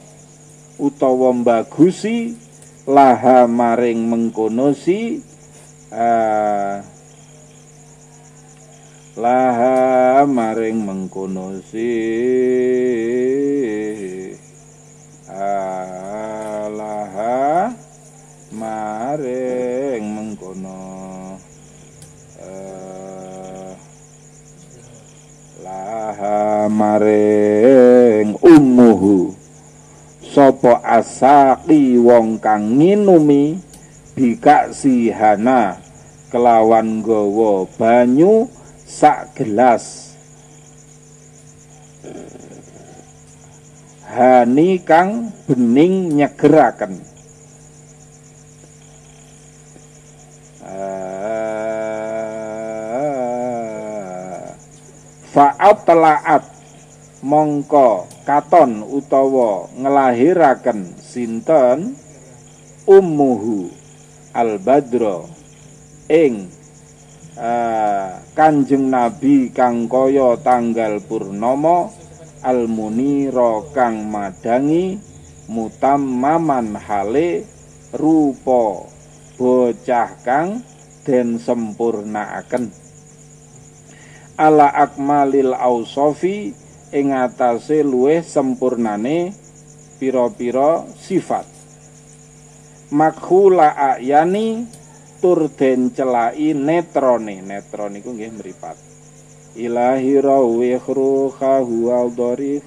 utawa 0.79 1.35
mbagusi 1.35 2.39
laha 2.87 3.51
maring 3.51 4.07
mengkono 4.07 4.71
si 4.79 5.19
uh, 5.91 6.79
laha 9.19 10.23
maring 10.23 10.79
mengkono 10.87 11.59
si 11.67 11.91
uh, 15.27 16.67
laha 16.71 17.75
maring 18.55 19.92
maring 26.71 28.39
umuhu 28.43 29.43
Sopo 30.33 30.81
asaki 30.81 32.01
wong 32.01 32.41
kang 32.41 32.81
nginumi 32.81 33.61
bika 34.17 34.73
sihana 34.73 35.77
kelawan 36.33 37.05
gowo 37.05 37.69
banyu 37.77 38.49
sak 38.89 39.37
gelas. 39.37 40.17
Hani 44.09 44.81
kang 44.81 45.37
bening 45.45 46.17
nyegeraken. 46.17 47.05
Fa'at 55.33 55.77
telaat 55.85 56.52
mongko 57.23 58.11
katon 58.27 58.83
utawa 58.83 59.71
ngelahiraken 59.79 60.99
sinten? 60.99 61.95
Ummuhu 62.83 63.71
al 64.35 64.59
badro 64.59 65.31
ing 66.11 66.51
uh, 67.39 68.19
kanjeng 68.35 68.91
nabi 68.91 69.55
kang 69.55 69.87
kaya 69.87 70.35
tanggal 70.43 70.99
purnomo 71.07 71.95
al 72.43 72.67
munira 72.67 73.63
kang 73.71 74.11
madangi 74.11 74.99
mutammaman 75.47 76.75
hale 76.75 77.47
rupa 77.95 78.89
bocah 79.39 80.11
kang 80.27 80.65
den 81.07 81.39
sempurnaaken 81.39 82.73
ala 84.39 84.67
akmalil 84.75 85.55
ausofi 85.55 86.57
ing 86.93 87.17
atase 87.17 87.81
luwih 87.81 88.21
sempurnane 88.21 89.33
pira-pira 89.97 90.85
sifat. 91.01 91.49
Makhula 92.93 93.73
ayani 93.73 94.69
tur 95.25 95.49
den 95.49 95.89
celai 95.97 96.53
netrone. 96.53 97.41
Netron 97.41 97.97
iku 97.97 98.13
nggih 98.13 98.33
mripat. 98.37 98.77
Ilahi 99.57 100.21
rawi 100.21 100.77
khahu 100.77 101.89
al 101.89 102.13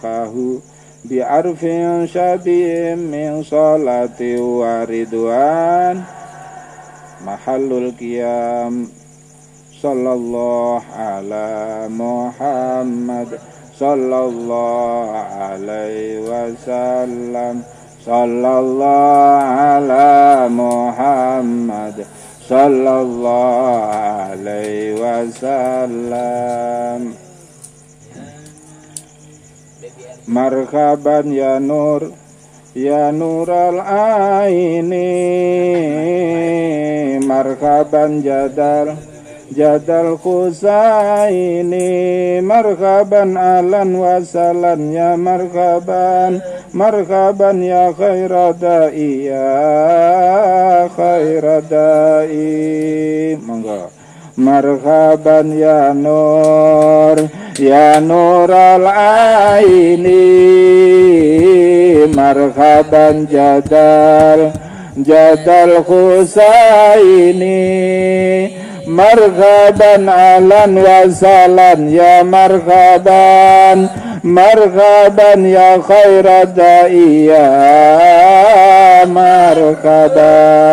khahu 0.02 0.62
bi 1.06 1.22
arfin 1.22 2.10
syabihim 2.10 3.14
min 3.14 3.46
salati 3.46 4.38
wa 4.42 4.82
ridwan. 4.86 6.02
Mahallul 7.22 7.94
qiyam 7.94 8.90
sallallahu 9.78 10.90
ala 10.94 11.86
muhammad 11.90 13.55
sallallahu 13.76 15.12
alaihi 15.36 16.24
wasallam. 16.24 17.68
Sallallahu 18.06 19.42
ala 19.42 20.46
Muhammad. 20.48 22.06
Sallallahu 22.46 23.90
alaihi 24.32 24.96
wasallam. 24.96 27.18
Marhaban 30.26 31.34
ya 31.34 31.60
nur 31.60 32.14
ya 32.78 33.10
nural 33.10 33.82
aini. 33.82 35.10
Marhaban 37.26 38.22
jadal 38.22 38.94
Jadal 39.54 40.18
Khusaini 40.18 41.86
Marhaban 42.42 43.38
alan 43.38 43.94
wasalan 43.94 44.90
ya 44.90 45.14
marhaban 45.14 46.42
Marhaban 46.74 47.62
ya 47.62 47.94
khairadai 47.94 49.30
ya 49.30 50.90
khairadai 50.98 52.42
Monggo. 53.38 53.94
Marhaban 54.36 55.54
ya 55.54 55.94
nur 55.94 57.30
Ya 57.62 58.02
nur 58.02 58.50
al-aini 58.50 60.26
Marhaban 62.18 63.30
jadal 63.30 64.58
Jadal 64.98 65.86
Marhaban 68.86 70.06
alan 70.06 70.78
wasalan 70.78 71.90
ya 71.90 72.22
marhaban 72.22 73.90
Marhaban 74.22 75.42
ya 75.46 75.78
khairadai 75.82 77.30
ya 77.30 77.46
marhaban 79.10 80.66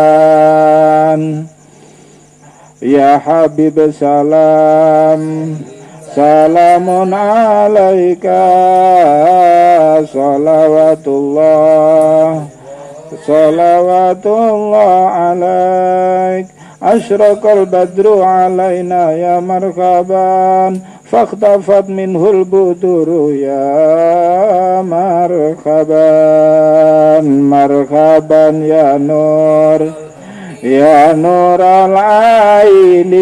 Ya 2.83 3.15
Habib 3.17 3.79
salam. 3.95 5.55
Salamun 6.13 7.15
alaika 7.15 8.43
Salawatullah. 10.11 12.51
Salawatullah 13.23 14.91
alaik 15.33 16.52
أشرق 16.83 17.47
البدر 17.47 18.23
علينا 18.23 19.13
يا 19.13 19.41
مرحبا 19.41 20.81
فاختفت 21.05 21.89
منه 21.89 22.31
البدور 22.31 23.33
يا 23.33 24.83
مرحبا 24.83 26.01
مرحبا 27.55 28.47
يا 28.75 28.99
نور 28.99 29.81
يا 30.63 31.13
نور 31.13 31.61
العين. 31.63 33.13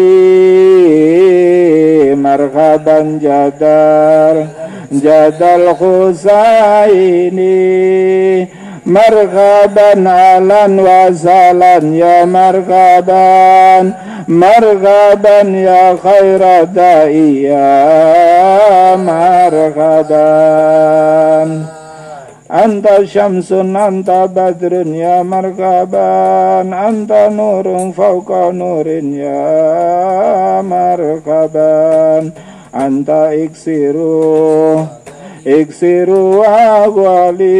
مرحبا 2.15 2.99
جدل 3.23 4.45
جدل 4.91 5.63
حسيني 5.79 7.41
Marhaban 8.81 10.09
alan 10.09 10.81
wasalan 10.81 11.93
ya 11.93 12.25
marhaban 12.25 13.93
Marhaban 14.25 15.53
ya 15.53 15.93
khairadai 16.01 17.45
ya 17.45 18.97
marhaban 18.97 20.09
Anta 22.49 23.05
syamsun 23.05 23.77
anta 23.77 24.25
badrun 24.25 24.97
ya 24.97 25.21
marhaban 25.21 26.73
Anta 26.73 27.29
nurun 27.29 27.93
fauqa 27.93 28.49
nurin 28.49 29.13
ya 29.13 30.65
marhaban 30.65 32.33
Anta 32.73 33.29
iksiru 33.37 35.00
awali 36.45 37.57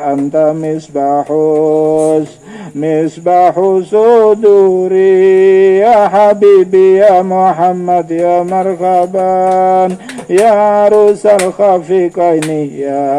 anta 0.00 0.54
misbahus 0.56 2.28
misbahu 2.74 3.84
suduri 3.84 5.78
ya 5.84 6.08
habibi 6.08 6.96
ya 7.04 7.22
muhammad 7.22 8.08
ya 8.10 8.44
marhaban 8.44 9.96
ya 10.28 10.88
rusal 10.88 11.52
khafiqaini 11.52 12.80
ya 12.80 13.12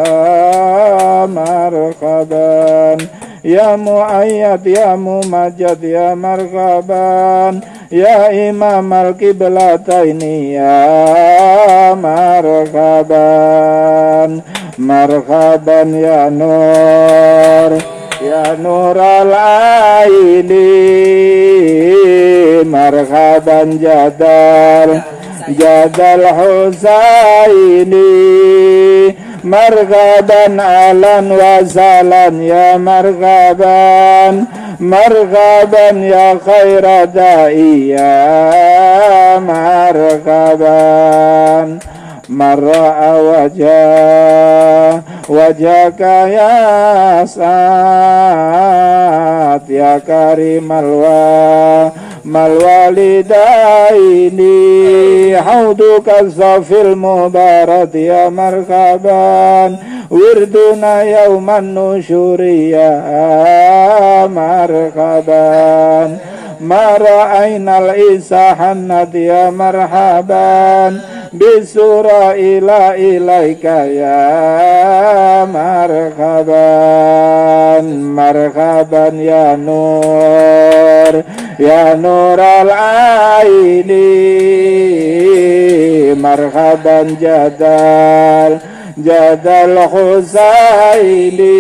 marhaban 1.30 2.98
ya 3.00 3.21
muayyad 3.78 4.62
ya 4.66 4.94
mumajad 4.98 5.82
ya 5.82 6.16
marhaban 6.16 7.62
Ya 7.92 8.32
Imam 8.32 8.88
Al-Qiblataini 8.94 10.54
Ya 10.54 11.92
marhaban 11.98 13.12
Marhaban 14.78 15.90
ya 16.00 16.30
Nur 16.30 17.82
Ya 18.22 18.56
Nur 18.62 18.96
Al-Aini 18.96 20.70
Marhaban 22.64 23.82
Jadal 23.82 25.04
Jadal 25.52 26.24
Husaini 26.38 28.06
Marhaban 29.02 29.21
alan 30.61 31.27
wasalan 31.33 32.35
ya 32.43 32.79
marhaban 32.79 34.47
مرغبا 34.81 35.89
يا 35.91 36.39
خير 36.47 37.05
داعي 37.05 37.89
يا 37.89 39.39
مرغبا 39.39 40.77
من 42.29 42.69
رأى 42.69 43.21
وجه 43.21 45.03
وجهك 45.29 46.01
يا 46.01 47.25
سعد 47.25 47.41
يا 49.71 49.99
كريم 49.99 50.73
الوالد 50.73 51.93
ما 52.26 52.48
الوالدين 52.48 54.40
حوضك 55.38 56.10
الصافي 56.22 56.82
المبارد 56.82 57.96
يا 57.96 58.30
مرحبا 58.30 59.78
وردنا 60.12 61.02
يوم 61.04 61.50
النشور 61.50 62.42
يا 62.42 64.28
مرحبا 64.28 66.18
ما 66.62 66.98
رأينا 66.98 67.78
العيسى 67.78 68.56
حند 68.60 69.16
يا 69.16 69.50
مرحبا 69.50 71.02
بسورة 71.34 72.32
إلى 72.32 72.96
إليك 72.96 73.64
يا 74.04 75.46
مرحبا 75.46 76.62
مرحبا 77.92 79.08
يا 79.08 79.56
نور. 79.56 81.24
يا 81.62 81.94
نور 81.94 82.40
العين 82.62 83.92
مرحبا 86.22 87.00
جدال 87.22 88.52
جدال 88.98 89.76
حسيني 89.94 91.52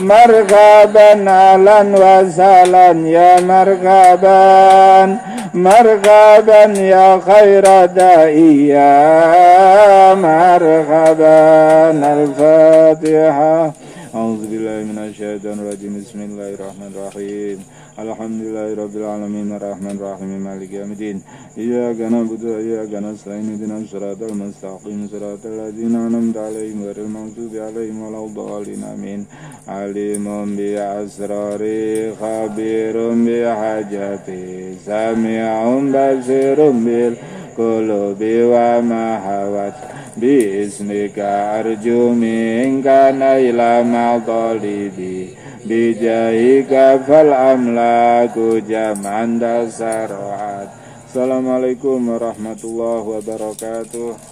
مرحبا 0.00 1.10
أهلا 1.28 1.80
وسهلا 2.02 2.90
يا 3.16 3.32
مرحبا 3.40 4.40
مرحبا 5.54 6.64
يا 6.94 7.20
خير 7.28 7.66
داعي 7.86 8.68
يا 8.68 10.14
مرحبا 10.14 11.40
الفاتحة. 12.14 13.72
أعوذ 14.14 14.42
بالله 14.50 14.78
من 14.90 14.98
الشيطان 15.08 15.56
الرجيم. 15.62 15.92
بسم 16.00 16.20
الله 16.28 16.48
الرحمن 16.56 16.90
الرحيم. 16.96 17.58
الحمد 17.99 18.39
لله 18.45 18.67
رب 18.83 18.95
العالمين 19.01 19.47
الرحمن 19.57 19.95
الرحيم 19.99 20.31
مالك 20.47 20.71
يوم 20.73 20.91
الدين 20.91 21.17
إياك 21.57 21.99
نعبد 22.13 22.43
وإياك 22.45 22.93
نستعين 23.07 23.47
اهدنا 23.51 23.77
الصراط 23.77 24.21
المستقيم 24.31 24.99
صراط 25.11 25.43
الذين 25.45 25.95
أنعمت 26.07 26.37
عليهم 26.37 26.77
غير 26.87 26.97
المغضوب 27.05 27.53
عليهم 27.67 27.97
ولا 28.01 28.19
الضالين 28.25 28.83
آمين 28.93 29.21
عليم 29.67 30.25
بأسراري 30.57 32.15
خبير 32.21 32.95
بحاجتي 33.25 34.45
سميع 34.85 35.53
بصير 35.95 36.59
بالقلوب 36.85 38.21
وما 38.51 39.07
حوت 39.25 39.77
باسمك 40.21 41.17
أرجو 41.57 42.01
منك 42.23 42.87
نيل 43.23 43.59
مطالبي 43.95 45.27
bijahika 45.62 46.98
fal 47.06 47.30
amlaku 47.30 48.62
jaman 48.66 49.38
dasaroat 49.38 50.82
Assalamualaikum 51.12 52.08
warahmatullahi 52.08 53.04
wabarakatuh. 53.04 54.31